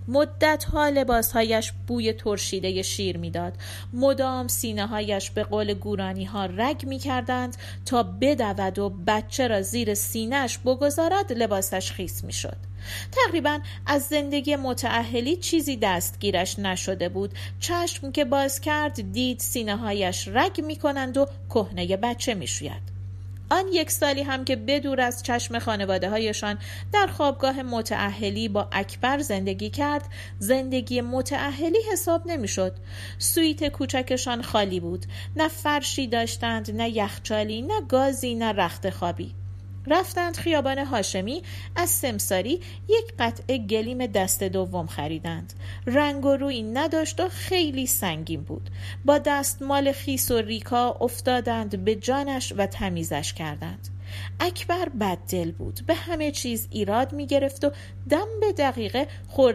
مدت 0.08 0.64
ها 0.64 0.88
لباسهایش 0.88 1.72
بوی 1.86 2.12
ترشیده 2.12 2.82
شیر 2.82 3.18
می‌داد. 3.18 3.52
مدام 3.92 4.48
سینه 4.48 4.86
هایش 4.86 5.30
به 5.30 5.44
قول 5.44 5.74
گورانی 5.74 6.24
ها 6.24 6.46
رگ 6.46 6.86
می 6.86 6.98
کردند 6.98 7.56
تا 7.86 8.02
بدود 8.02 8.78
و 8.78 8.90
بچه 9.06 9.48
را 9.48 9.62
زیر 9.62 9.94
سینهش 9.94 10.58
بگذارد 10.58 11.32
لباسش 11.32 11.92
خیس 11.92 12.24
می 12.24 12.32
شد 12.32 12.56
تقریبا 13.12 13.60
از 13.86 14.02
زندگی 14.02 14.56
متعهلی 14.56 15.36
چیزی 15.36 15.76
دستگیرش 15.76 16.58
نشده 16.58 17.08
بود 17.08 17.34
چشم 17.60 18.12
که 18.12 18.24
باز 18.24 18.60
کرد 18.60 19.12
دید 19.12 19.40
سینه 19.40 19.76
هایش 19.76 20.28
رگ 20.28 20.60
می 20.60 20.76
کنند 20.76 21.16
و 21.16 21.26
کهنه 21.50 21.96
بچه 21.96 22.34
می 22.34 22.46
شوید. 22.46 22.94
آن 23.50 23.64
یک 23.72 23.90
سالی 23.90 24.22
هم 24.22 24.44
که 24.44 24.56
بدور 24.56 25.00
از 25.00 25.22
چشم 25.22 25.58
خانواده 25.58 26.10
هایشان 26.10 26.58
در 26.92 27.06
خوابگاه 27.06 27.62
متعهلی 27.62 28.48
با 28.48 28.68
اکبر 28.72 29.18
زندگی 29.18 29.70
کرد 29.70 30.04
زندگی 30.38 31.00
متعهلی 31.00 31.78
حساب 31.92 32.26
نمی‌شد. 32.26 32.76
سویت 33.18 33.68
کوچکشان 33.68 34.42
خالی 34.42 34.80
بود 34.80 35.06
نه 35.36 35.48
فرشی 35.48 36.06
داشتند 36.06 36.70
نه 36.70 36.96
یخچالی 36.96 37.62
نه 37.62 37.80
گازی 37.88 38.34
نه 38.34 38.52
رخت 38.52 38.90
خوابی 38.90 39.34
رفتند 39.86 40.36
خیابان 40.36 40.78
هاشمی 40.78 41.42
از 41.76 41.90
سمساری 41.90 42.60
یک 42.88 43.14
قطعه 43.18 43.58
گلیم 43.58 44.06
دست 44.06 44.42
دوم 44.42 44.86
خریدند. 44.86 45.52
رنگ 45.86 46.24
و 46.24 46.36
روی 46.36 46.62
نداشت 46.62 47.20
و 47.20 47.28
خیلی 47.28 47.86
سنگین 47.86 48.42
بود. 48.42 48.70
با 49.04 49.18
دستمال 49.18 49.92
خیس 49.92 50.30
و 50.30 50.38
ریکا 50.38 50.90
افتادند 51.00 51.84
به 51.84 51.94
جانش 51.94 52.52
و 52.56 52.66
تمیزش 52.66 53.32
کردند. 53.32 53.88
اکبر 54.40 54.88
بددل 54.88 55.50
بود. 55.50 55.80
به 55.86 55.94
همه 55.94 56.30
چیز 56.30 56.68
ایراد 56.70 57.12
می 57.12 57.26
گرفت 57.26 57.64
و 57.64 57.70
دم 58.10 58.26
به 58.40 58.52
دقیقه 58.52 59.06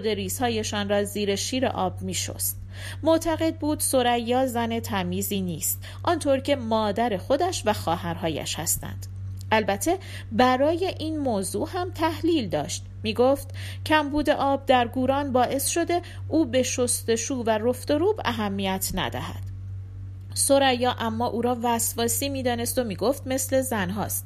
ریزهایشان 0.03 0.89
را 0.89 1.03
زیر 1.03 1.35
شیر 1.35 1.65
آب 1.65 2.01
می 2.01 2.13
شست. 2.13 2.59
معتقد 3.03 3.55
بود 3.55 3.79
سریا 3.79 4.47
زن 4.47 4.79
تمیزی 4.79 5.41
نیست. 5.41 5.83
آنطور 6.03 6.39
که 6.39 6.55
مادر 6.55 7.17
خودش 7.17 7.63
و 7.65 7.73
خواهرهایش 7.73 8.59
هستند. 8.59 9.07
البته 9.51 9.97
برای 10.31 10.95
این 10.99 11.17
موضوع 11.17 11.69
هم 11.73 11.91
تحلیل 11.91 12.49
داشت. 12.49 12.85
می 13.03 13.13
گفت 13.13 13.53
کمبود 13.85 14.29
آب 14.29 14.65
در 14.65 14.87
گوران 14.87 15.31
باعث 15.31 15.67
شده 15.67 16.01
او 16.27 16.45
به 16.45 16.63
شستشو 16.63 17.35
و 17.35 17.49
رفت 17.49 17.91
و 17.91 17.97
روب 17.97 18.21
اهمیت 18.25 18.91
ندهد. 18.93 19.43
سریا 20.33 20.95
اما 20.99 21.27
او 21.27 21.41
را 21.41 21.57
وسواسی 21.63 22.29
می‌دانست 22.29 22.79
و 22.79 22.83
می‌گفت 22.83 23.27
مثل 23.27 23.61
زن 23.61 23.89
هاست. 23.89 24.25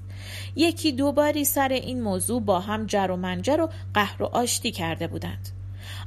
یکی 0.55 0.91
دوباری 0.91 1.45
سر 1.45 1.67
این 1.67 2.01
موضوع 2.01 2.41
با 2.41 2.59
هم 2.59 2.85
جر 2.85 3.11
و 3.11 3.15
منجر 3.15 3.61
و 3.61 3.69
قهر 3.93 4.23
و 4.23 4.25
آشتی 4.25 4.71
کرده 4.71 5.07
بودند. 5.07 5.49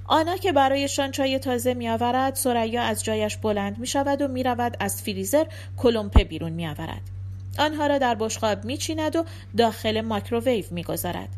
آنا 0.04 0.36
که 0.36 0.52
برایشان 0.52 1.10
چای 1.10 1.38
تازه 1.38 1.74
می 1.74 1.88
آورد 1.88 2.34
سریا 2.34 2.82
از 2.82 3.04
جایش 3.04 3.36
بلند 3.36 3.78
می 3.78 3.86
شود 3.86 4.22
و 4.22 4.28
می 4.28 4.42
رود 4.42 4.76
از 4.80 5.02
فریزر 5.02 5.44
کلمپه 5.76 6.24
بیرون 6.24 6.52
می 6.52 6.66
آورد. 6.66 7.15
آنها 7.58 7.86
را 7.86 7.98
در 7.98 8.14
بشقاب 8.14 8.64
میچیند 8.64 9.16
و 9.16 9.24
داخل 9.56 10.00
مایکروویو 10.00 10.64
می‌گذارد. 10.70 11.28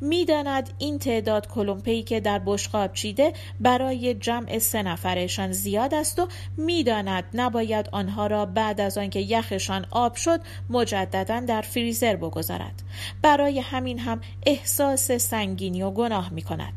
می‌داند 0.00 0.70
این 0.78 0.98
تعداد 0.98 1.48
کلمپهی 1.48 2.02
که 2.02 2.20
در 2.20 2.38
بشقاب 2.38 2.92
چیده 2.92 3.32
برای 3.60 4.14
جمع 4.14 4.58
سه 4.58 4.82
نفرشان 4.82 5.52
زیاد 5.52 5.94
است 5.94 6.18
و 6.18 6.28
می‌داند 6.56 7.24
نباید 7.34 7.88
آنها 7.92 8.26
را 8.26 8.46
بعد 8.46 8.80
از 8.80 8.98
آنکه 8.98 9.20
یخشان 9.20 9.86
آب 9.90 10.14
شد 10.14 10.40
مجددا 10.70 11.40
در 11.40 11.60
فریزر 11.60 12.16
بگذارد. 12.16 12.82
برای 13.22 13.60
همین 13.60 13.98
هم 13.98 14.20
احساس 14.46 15.12
سنگینی 15.12 15.82
و 15.82 15.90
گناه 15.90 16.32
می 16.32 16.42
کند 16.42 16.72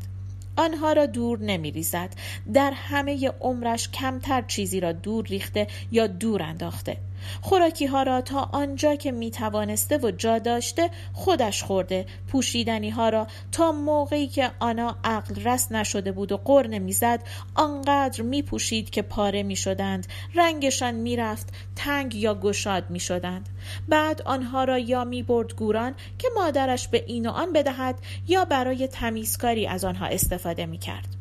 آنها 0.56 0.92
را 0.92 1.06
دور 1.06 1.38
نمی 1.38 1.70
ریزد. 1.70 2.10
در 2.54 2.72
همه 2.74 3.28
عمرش 3.40 3.88
کمتر 3.88 4.42
چیزی 4.42 4.80
را 4.80 4.92
دور 4.92 5.26
ریخته 5.26 5.66
یا 5.92 6.06
دور 6.06 6.42
انداخته. 6.42 6.96
خوراکی 7.40 7.86
ها 7.86 8.02
را 8.02 8.20
تا 8.20 8.48
آنجا 8.52 8.94
که 8.94 9.12
می 9.12 9.30
توانسته 9.30 9.98
و 9.98 10.10
جا 10.10 10.38
داشته 10.38 10.90
خودش 11.12 11.62
خورده. 11.62 12.06
پوشیدنی 12.32 12.90
ها 12.90 13.08
را 13.08 13.26
تا 13.52 13.72
موقعی 13.72 14.26
که 14.26 14.50
آنا 14.60 14.96
عقل 15.04 15.42
رس 15.42 15.72
نشده 15.72 16.12
بود 16.12 16.32
و 16.32 16.36
قر 16.36 16.66
نمی‌زد 16.66 17.22
آنقدر 17.54 18.22
می 18.22 18.42
پوشید 18.42 18.90
که 18.90 19.02
پاره 19.02 19.42
می 19.42 19.56
شدند 19.56 20.06
رنگشان 20.34 20.94
می 20.94 21.16
رفت 21.16 21.48
تنگ 21.76 22.14
یا 22.14 22.34
گشاد 22.34 22.90
می 22.90 23.00
شدند 23.00 23.48
بعد 23.88 24.22
آنها 24.22 24.64
را 24.64 24.78
یا 24.78 25.04
می 25.04 25.22
برد 25.22 25.54
گوران 25.54 25.94
که 26.18 26.28
مادرش 26.36 26.88
به 26.88 27.04
این 27.06 27.26
و 27.26 27.30
آن 27.30 27.52
بدهد 27.52 27.98
یا 28.28 28.44
برای 28.44 28.88
تمیزکاری 28.88 29.66
از 29.66 29.84
آنها 29.84 30.06
استفاده 30.06 30.66
می 30.66 30.78
کرد 30.78 31.17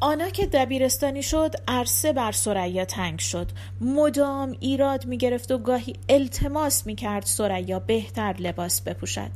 آنا 0.00 0.28
که 0.28 0.46
دبیرستانی 0.46 1.22
شد 1.22 1.54
عرصه 1.68 2.12
بر 2.12 2.32
سریا 2.32 2.84
تنگ 2.84 3.18
شد. 3.18 3.50
مدام 3.80 4.56
ایراد 4.60 5.06
می 5.06 5.18
گرفت 5.18 5.50
و 5.50 5.58
گاهی 5.58 5.96
التماس 6.08 6.86
می 6.86 6.94
کرد 6.94 7.24
سریا 7.26 7.78
بهتر 7.78 8.36
لباس 8.38 8.80
بپوشد. 8.80 9.30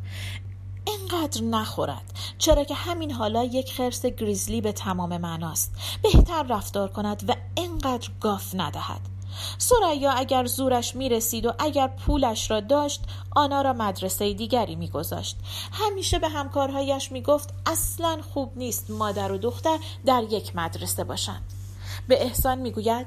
اینقدر 0.86 1.42
نخورد. 1.42 2.12
چرا 2.38 2.64
که 2.64 2.74
همین 2.74 3.10
حالا 3.10 3.44
یک 3.44 3.72
خرس 3.72 4.06
گریزلی 4.06 4.60
به 4.60 4.72
تمام 4.72 5.16
معناست. 5.16 5.74
بهتر 6.02 6.42
رفتار 6.42 6.88
کند 6.88 7.24
و 7.28 7.34
اینقدر 7.54 8.08
گاف 8.20 8.54
ندهد. 8.54 9.13
سریا 9.58 10.12
اگر 10.12 10.44
زورش 10.46 10.96
می 10.96 11.08
رسید 11.08 11.46
و 11.46 11.52
اگر 11.58 11.88
پولش 11.88 12.50
را 12.50 12.60
داشت 12.60 13.02
آنا 13.30 13.62
را 13.62 13.72
مدرسه 13.72 14.34
دیگری 14.34 14.76
میگذاشت. 14.76 15.36
همیشه 15.72 16.18
به 16.18 16.28
همکارهایش 16.28 17.12
می‌گفت 17.12 17.54
اصلا 17.66 18.18
خوب 18.34 18.52
نیست 18.56 18.90
مادر 18.90 19.32
و 19.32 19.38
دختر 19.38 19.78
در 20.06 20.22
یک 20.30 20.56
مدرسه 20.56 21.04
باشند. 21.04 21.42
به 22.08 22.22
احسان 22.22 22.58
می‌گوید 22.58 23.06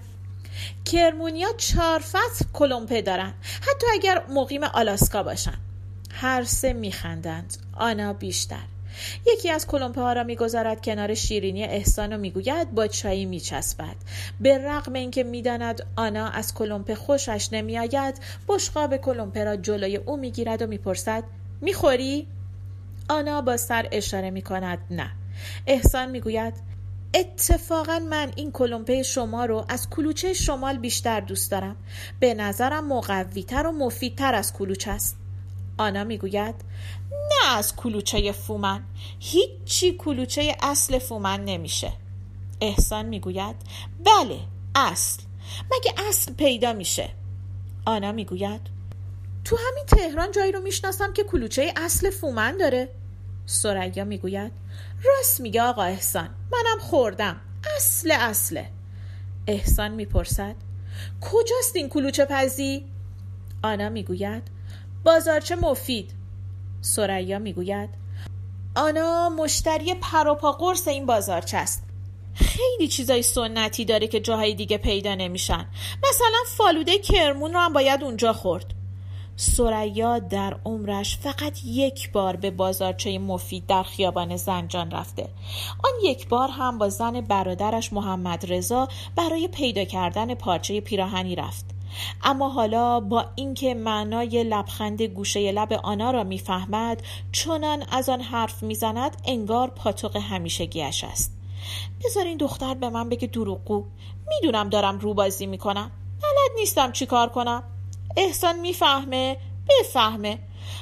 کرمونیا 0.86 1.54
چهار 1.58 2.00
فصل 2.00 2.46
کلمپه 2.54 3.02
دارن 3.02 3.34
حتی 3.62 3.88
اگر 3.94 4.26
مقیم 4.30 4.63
آلاسکا 4.63 5.24
باشن. 5.24 5.58
هر 6.12 6.44
سه 6.44 6.74
میخندند 6.74 7.58
آنا 7.78 8.13
بیشتر. 8.13 8.63
یکی 9.25 9.49
از 9.49 9.67
کلمپه 9.67 10.01
ها 10.01 10.13
را 10.13 10.23
می‌گذارد 10.23 10.81
کنار 10.81 11.13
شیرینی 11.13 11.63
احسان 11.63 12.13
و 12.13 12.17
می‌گوید 12.17 12.71
با 12.71 12.88
چایی 12.88 13.25
میچسبد. 13.25 13.95
به 14.39 14.57
رغم 14.57 14.93
اینکه 14.93 15.23
می‌داند 15.23 15.88
آنا 15.95 16.27
از 16.27 16.53
کلمپه 16.53 16.95
خوشش 16.95 17.49
نمیآید 17.51 18.19
بشقاب 18.47 18.97
کلمپه 18.97 19.43
را 19.43 19.55
جلوی 19.55 19.97
او 19.97 20.17
می‌گیرد 20.17 20.62
و 20.62 20.67
می‌پرسد 20.67 21.23
می‌خوری؟ 21.62 22.27
آنا 23.10 23.41
با 23.41 23.57
سر 23.57 23.88
اشاره 23.91 24.29
می‌کند 24.29 24.79
نه. 24.91 25.12
احسان 25.67 26.12
می‌گوید 26.12 26.53
اتفاقا 27.13 27.99
من 27.99 28.31
این 28.36 28.51
کلمپه 28.51 29.03
شما 29.03 29.45
رو 29.45 29.65
از 29.69 29.89
کلوچه 29.89 30.33
شمال 30.33 30.77
بیشتر 30.77 31.19
دوست 31.19 31.51
دارم. 31.51 31.75
به 32.19 32.33
نظرم 32.33 32.88
مقویتر 32.88 33.67
و 33.67 33.71
مفیدتر 33.71 34.36
از 34.36 34.53
کلوچه 34.53 34.91
است. 34.91 35.17
آنا 35.78 36.04
می‌گوید 36.04 36.56
نه 37.12 37.56
از 37.56 37.76
کلوچه 37.76 38.32
فومن 38.32 38.84
هیچی 39.20 39.98
کلوچه 39.98 40.56
اصل 40.62 41.00
فومن 41.00 41.46
نمیشه. 41.46 41.94
احسان 42.62 43.06
می‌گوید 43.06 43.56
بله 44.06 44.40
اصل. 44.76 45.24
مگه 45.72 45.94
اصل 46.10 46.34
پیدا 46.34 46.74
میشه؟ 46.74 47.10
آنا 47.86 48.12
می‌گوید 48.12 48.62
تو 49.46 49.58
همین 49.58 49.86
تهران 49.86 50.32
جایی 50.32 50.52
رو 50.52 50.62
می‌شناسم 50.62 51.13
که 51.13 51.24
کلوچه 51.24 51.74
اصل 51.78 52.10
فومن 52.10 52.58
داره. 52.58 52.90
سریا 53.46 54.04
می‌گوید 54.04 54.52
راست 55.04 55.42
میگه 55.42 55.62
آقا 55.62 55.84
احسان 55.84 56.30
منم 56.52 56.80
خوردم. 56.80 57.42
اصل 57.78 58.12
اصله. 58.12 58.70
احسان 59.48 59.92
می‌پرسد 59.92 60.56
کجاست 61.22 61.76
این 61.76 61.90
کلوچه 61.90 62.26
پزی؟ 62.26 62.86
آنا 63.63 63.90
می‌گوید 63.90 64.44
بازارچه 65.03 65.55
مفید. 65.55 66.12
سریا 66.81 67.39
می‌گوید 67.39 67.89
آنا 68.75 69.29
مشتری 69.29 69.93
پروپا 69.93 70.51
قرص 70.51 70.88
این 70.88 71.05
بازارچه 71.05 71.57
است. 71.57 71.83
خیلی 72.33 72.88
چیزای 72.88 73.21
سنتی 73.21 73.86
داره 73.86 74.07
که 74.07 74.19
جاهای 74.19 74.55
دیگه 74.55 74.77
پیدا 74.77 75.15
نمیشن. 75.15 75.65
مثلا 76.10 76.38
فالوده 76.57 76.97
کرمون 76.97 77.53
رو 77.53 77.60
هم 77.60 77.73
باید 77.73 78.03
اونجا 78.03 78.33
خورد. 78.33 78.73
سریا 79.36 80.19
در 80.19 80.60
عمرش 80.65 81.17
فقط 81.17 81.65
یک 81.65 82.12
بار 82.12 82.36
به 82.36 82.51
بازارچه 82.51 83.19
مفید 83.19 83.65
در 83.65 83.83
خیابان 83.83 84.38
زنجان 84.38 84.91
رفته. 84.91 85.29
آن 85.83 85.91
یک 86.03 86.27
بار 86.27 86.49
هم 86.49 86.77
با 86.77 86.89
زن 86.89 87.21
برادرش 87.21 87.93
محمد 87.93 88.53
رضا 88.53 88.88
برای 89.15 89.47
پیدا 89.47 89.83
کردن 89.83 90.36
پارچه 90.36 90.81
پیراهنی 90.81 91.36
رفت. 91.36 91.77
اما 92.23 92.49
حالا 92.49 92.99
با 92.99 93.25
اینکه 93.36 93.73
معنای 93.73 94.43
لبخند 94.43 95.01
گوشه 95.01 95.51
لب 95.51 95.73
آنا 95.73 96.12
را 96.12 96.23
می‌فهمد 96.23 97.03
چنان 97.31 97.83
از 97.91 98.10
آن 98.10 98.21
حرف 98.21 98.63
می‌زند 98.63 99.21
انگار 99.25 99.69
پاتوق 99.69 100.17
همیشگیش 100.17 101.03
است. 101.03 101.38
بذار 102.05 102.25
این 102.25 102.38
دختر 102.38 102.73
به 102.73 102.89
من 102.89 103.10
بگه 103.10 103.27
دروغگو. 103.27 103.86
می‌دونم 104.27 104.69
دارم 104.69 104.99
روبازی 104.99 105.45
می‌کنم. 105.45 105.91
بلد 106.21 106.60
نیستم 106.60 106.91
چیکار 106.91 107.29
کنم. 107.29 107.63
احسان 108.17 108.60
می‌فهمه 108.60 109.38
بفهمه. 109.69 110.39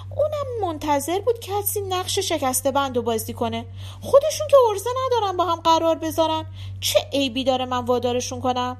اونم 0.09 0.71
منتظر 0.71 1.19
بود 1.19 1.39
کسی 1.39 1.81
نقش 1.81 2.19
شکسته 2.19 2.71
بند 2.71 2.97
و 2.97 3.01
بازی 3.01 3.33
کنه. 3.33 3.65
خودشون 4.01 4.47
که 4.47 4.57
ارزه 4.69 4.89
ندارن 5.05 5.37
با 5.37 5.45
هم 5.45 5.59
قرار 5.59 5.95
بذارن. 5.95 6.45
چه 6.79 6.99
عیبی 7.13 7.43
داره 7.43 7.65
من 7.65 7.85
وادارشون 7.85 8.41
کنم؟ 8.41 8.77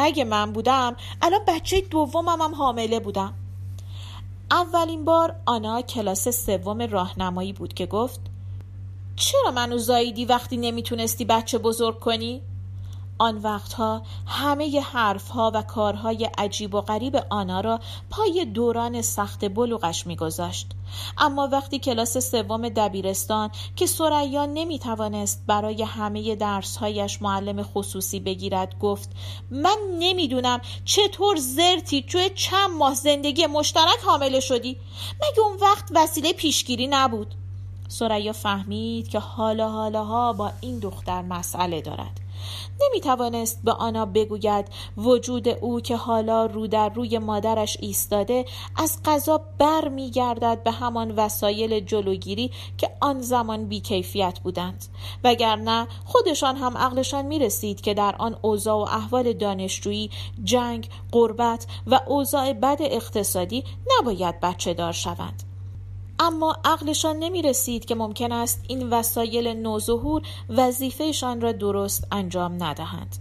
اگه 0.00 0.24
من 0.24 0.52
بودم 0.52 0.96
الان 1.22 1.40
بچه 1.48 1.80
دومم 1.80 2.42
هم 2.42 2.54
حامله 2.54 3.00
بودم 3.00 3.34
اولین 4.50 5.04
بار 5.04 5.34
آنا 5.46 5.82
کلاس 5.82 6.28
سوم 6.28 6.82
راهنمایی 6.82 7.52
بود 7.52 7.74
که 7.74 7.86
گفت 7.86 8.20
چرا 9.16 9.50
منو 9.50 9.78
زاییدی 9.78 10.24
وقتی 10.24 10.56
نمی‌تونستی 10.56 11.24
بچه 11.24 11.58
بزرگ 11.58 12.00
کنی؟ 12.00 12.42
آن 13.18 13.38
وقتها 13.38 14.02
همه 14.26 14.80
حرفها 14.80 15.50
و 15.54 15.62
کارهای 15.62 16.30
عجیب 16.38 16.74
و 16.74 16.80
غریب 16.80 17.24
آنا 17.30 17.60
را 17.60 17.80
پای 18.10 18.44
دوران 18.44 19.02
سخت 19.02 19.44
بلوغش 19.54 20.06
میگذاشت. 20.06 20.66
اما 21.18 21.48
وقتی 21.52 21.78
کلاس 21.78 22.18
سوم 22.18 22.68
دبیرستان 22.68 23.50
که 23.76 23.86
سریا 23.86 24.46
نمی 24.46 24.78
توانست 24.78 25.44
برای 25.46 25.82
همه 25.82 26.34
درسهایش 26.34 27.22
معلم 27.22 27.62
خصوصی 27.62 28.20
بگیرد 28.20 28.78
گفت 28.78 29.10
من 29.50 29.76
نمی‌دونم 29.98 30.60
چطور 30.84 31.36
زرتی 31.36 32.02
توی 32.02 32.30
چند 32.34 32.70
ماه 32.78 32.94
زندگی 32.94 33.46
مشترک 33.46 33.98
حامله 34.06 34.40
شدی. 34.40 34.76
مگه 35.14 35.40
اون 35.40 35.56
وقت 35.60 35.90
وسیله 35.94 36.32
پیشگیری 36.32 36.86
نبود؟ 36.86 37.34
سریا 37.88 38.32
فهمید 38.32 39.08
که 39.08 39.18
حالا 39.18 39.70
حالاها 39.70 40.32
با 40.32 40.52
این 40.60 40.78
دختر 40.78 41.22
مسئله 41.22 41.80
دارد. 41.80 42.20
نمی 42.80 43.00
توانست 43.00 43.60
به 43.64 43.72
آنا 43.72 44.06
بگوید 44.06 44.68
وجود 44.96 45.48
او 45.48 45.80
که 45.80 45.96
حالا 45.96 46.46
رو 46.46 46.66
در 46.66 46.88
روی 46.88 47.18
مادرش 47.18 47.76
ایستاده 47.80 48.44
از 48.76 48.98
قضا 49.04 49.40
بر 49.58 49.88
می 49.88 50.10
گردد 50.10 50.62
به 50.62 50.70
همان 50.70 51.10
وسایل 51.10 51.80
جلوگیری 51.80 52.50
که 52.78 52.90
آن 53.00 53.20
زمان 53.20 53.64
بیکیفیت 53.64 54.40
بودند. 54.40 54.84
وگرنه 55.24 55.88
خودشان 56.04 56.56
هم 56.56 56.78
عقلشان 56.78 57.26
می 57.26 57.38
رسید 57.38 57.80
که 57.80 57.94
در 57.94 58.16
آن 58.18 58.36
اوضاع 58.42 58.76
و 58.76 58.80
احوال 58.80 59.32
دانشجویی 59.32 60.10
جنگ، 60.44 60.88
قربت 61.12 61.66
و 61.86 62.00
اوضاع 62.06 62.52
بد 62.52 62.78
اقتصادی 62.80 63.64
نباید 63.98 64.40
بچه 64.40 64.74
دار 64.74 64.92
شوند. 64.92 65.47
اما 66.20 66.56
عقلشان 66.64 67.16
نمی 67.16 67.42
رسید 67.42 67.84
که 67.84 67.94
ممکن 67.94 68.32
است 68.32 68.64
این 68.68 68.90
وسایل 68.90 69.48
نوظهور 69.48 70.22
وظیفهشان 70.48 71.40
را 71.40 71.52
درست 71.52 72.06
انجام 72.12 72.64
ندهند. 72.64 73.16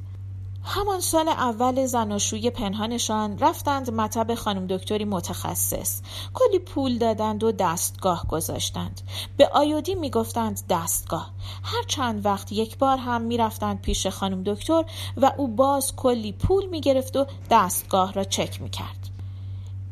همان 0.64 1.00
سال 1.00 1.28
اول 1.28 1.86
زناشوی 1.86 2.50
پنهانشان 2.50 3.40
رفتند 3.40 3.92
مطب 3.92 4.36
خانم 4.36 4.68
دکتری 4.68 5.06
متخصص. 5.06 6.02
کلی 6.34 6.60
پول 6.60 6.98
دادند 6.98 7.44
و 7.44 7.52
دستگاه 7.52 8.26
گذاشتند. 8.28 9.02
به 9.38 9.48
آیودی 9.48 9.96
می‌گفتند 9.96 10.62
دستگاه. 10.70 11.32
هر 11.64 11.84
چند 11.88 12.26
وقت 12.26 12.52
یک 12.52 12.78
بار 12.78 12.98
هم 12.98 13.22
می‌رفتند 13.22 13.82
پیش 13.82 14.08
خانم 14.08 14.44
دکتر 14.44 14.86
و 15.18 15.32
او 15.38 15.48
باز 15.48 15.96
کلی 15.96 16.32
پول 16.32 16.66
می‌گرفت 16.66 17.18
و 17.18 17.26
دستگاه 17.52 18.14
را 18.14 18.24
چک 18.24 18.62
می‌کرد. 18.62 19.07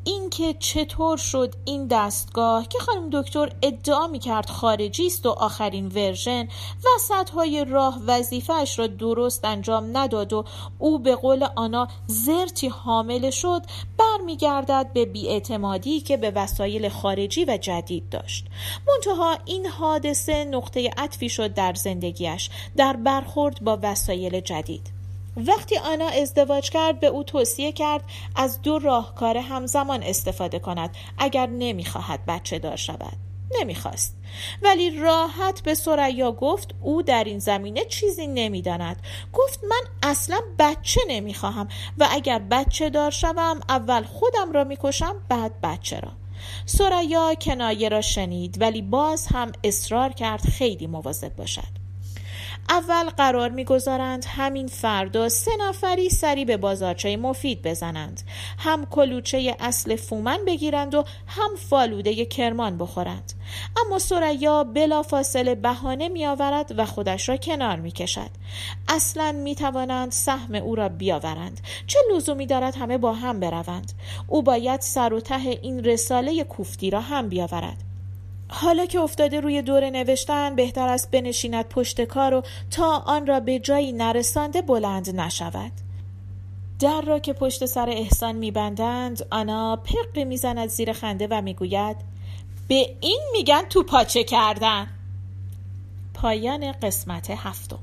اینکه 0.05 0.53
چطور 0.59 1.17
شد 1.17 1.55
این 1.65 1.87
دستگاه 1.87 2.67
که 2.67 2.79
خانم 2.79 3.09
دکتر 3.09 3.51
ادعا 3.61 4.07
می 4.07 4.19
کرد 4.19 4.49
خارجی 4.49 5.05
است 5.05 5.25
و 5.25 5.29
آخرین 5.29 5.87
ورژن 5.87 6.47
وسط 6.85 7.29
های 7.29 7.65
راه 7.65 7.99
وظیفهش 8.07 8.79
را 8.79 8.87
درست 8.87 9.45
انجام 9.45 9.97
نداد 9.97 10.33
و 10.33 10.45
او 10.79 10.99
به 10.99 11.15
قول 11.15 11.47
آنا 11.55 11.87
زرتی 12.07 12.67
حامل 12.67 13.29
شد 13.29 13.61
برمیگردد 13.97 14.91
به 14.93 15.05
بیاعتمادی 15.05 16.01
که 16.01 16.17
به 16.17 16.31
وسایل 16.31 16.89
خارجی 16.89 17.45
و 17.45 17.57
جدید 17.57 18.09
داشت. 18.09 18.45
منتها 18.87 19.37
این 19.45 19.65
حادثه 19.65 20.45
نقطه 20.45 20.91
عطفی 20.97 21.29
شد 21.29 21.53
در 21.53 21.73
زندگیش 21.73 22.49
در 22.77 22.95
برخورد 22.95 23.63
با 23.63 23.79
وسایل 23.81 24.39
جدید. 24.39 24.94
وقتی 25.37 25.77
آنا 25.77 26.07
ازدواج 26.07 26.69
کرد 26.69 26.99
به 26.99 27.07
او 27.07 27.23
توصیه 27.23 27.71
کرد 27.71 28.03
از 28.35 28.61
دو 28.61 28.79
راهکار 28.79 29.37
همزمان 29.37 30.03
استفاده 30.03 30.59
کند. 30.59 30.97
اگر 31.17 31.47
نمی‌خواهد 31.47 32.25
بچه 32.25 32.59
دار 32.59 32.75
شود 32.75 33.17
نمی‌خواست. 33.59 34.17
ولی 34.61 34.99
راحت 34.99 35.61
به 35.61 35.73
سریا 35.73 36.31
گفت 36.31 36.75
او 36.81 37.01
در 37.01 37.23
این 37.23 37.39
زمینه 37.39 37.85
چیزی 37.85 38.27
نمی‌داند. 38.27 39.01
گفت 39.33 39.63
من 39.63 39.81
اصلا 40.03 40.41
بچه 40.59 41.01
نمی‌خواهم 41.07 41.67
و 41.97 42.07
اگر 42.11 42.39
بچه 42.39 42.89
دار 42.89 43.11
شوم 43.11 43.59
اول 43.69 44.03
خودم 44.03 44.51
را 44.51 44.63
می‌کشم 44.63 45.15
بعد 45.29 45.61
بچه 45.63 45.99
را. 45.99 46.11
سریا 46.65 47.35
کنایه 47.41 47.89
را 47.89 48.01
شنید 48.01 48.61
ولی 48.61 48.81
باز 48.81 49.27
هم 49.27 49.51
اصرار 49.63 50.13
کرد 50.13 50.41
خیلی 50.41 50.87
مواظب 50.87 51.35
باشد. 51.35 51.84
اول 52.69 53.09
قرار 53.09 53.49
می‌گذارند 53.49 54.25
همین 54.27 54.67
فردا 54.67 55.29
سه 55.29 55.51
نفری 55.59 56.09
سری 56.09 56.45
به 56.45 56.57
بازارچه 56.57 57.17
مفید 57.17 57.61
بزنند. 57.61 58.21
هم 58.57 58.85
کلوچه 58.85 59.55
اصل 59.59 59.95
فومن 59.95 60.39
بگیرند 60.47 60.95
و 60.95 61.03
هم 61.27 61.55
فالوده 61.69 62.25
کرمان 62.25 62.77
بخورند. 62.77 63.33
اما 63.85 63.99
سریا 63.99 64.63
بلا 64.63 65.01
فاصله 65.01 65.55
بهانه 65.55 66.09
می 66.09 66.25
آورد 66.25 66.79
و 66.79 66.85
خودش 66.85 67.29
را 67.29 67.37
کنار 67.37 67.79
می 67.79 67.91
کشد 67.91 68.29
اصلا 68.89 69.31
می 69.31 69.55
توانند 69.55 70.11
سهم 70.11 70.55
او 70.55 70.75
را 70.75 70.89
بیاورند. 70.89 71.61
چه 71.87 71.99
لزومی 72.15 72.45
دارد 72.45 72.75
همه 72.75 72.97
با 72.97 73.13
هم 73.13 73.39
بروند؟ 73.39 73.91
او 74.27 74.41
باید 74.41 74.81
سر 74.81 75.13
و 75.13 75.19
ته 75.19 75.59
این 75.61 75.83
رساله 75.83 76.43
کوفتی 76.43 76.89
را 76.89 77.01
هم 77.01 77.29
بیاورد. 77.29 77.94
حالا 78.47 78.85
که 78.85 78.99
افتاده 78.99 79.39
روی 79.39 79.61
دور 79.61 79.89
نوشتن 79.89 80.55
بهتر 80.55 80.87
است 80.87 81.11
بنشیند 81.11 81.65
پشت 81.65 82.01
کار 82.01 82.33
و 82.33 82.43
تا 82.71 82.97
آن 82.97 83.27
را 83.27 83.39
به 83.39 83.59
جایی 83.59 83.91
نرسانده 83.91 84.61
بلند 84.61 85.19
نشود. 85.19 85.71
در 86.79 87.01
را 87.01 87.19
که 87.19 87.33
پشت 87.33 87.65
سر 87.65 87.89
احسان 87.89 88.35
میبندند 88.35 89.27
آنا 89.31 89.75
پق 89.75 90.19
می‌زند 90.19 90.69
زیر 90.69 90.93
خنده 90.93 91.27
و 91.31 91.41
می‌گوید 91.41 91.97
به 92.67 92.95
این 93.01 93.21
میگن 93.31 93.61
تو 93.61 93.83
پاچه 93.83 94.23
کردن. 94.23 94.87
پایان 96.13 96.71
قسمت 96.71 97.29
هفتم. 97.29 97.79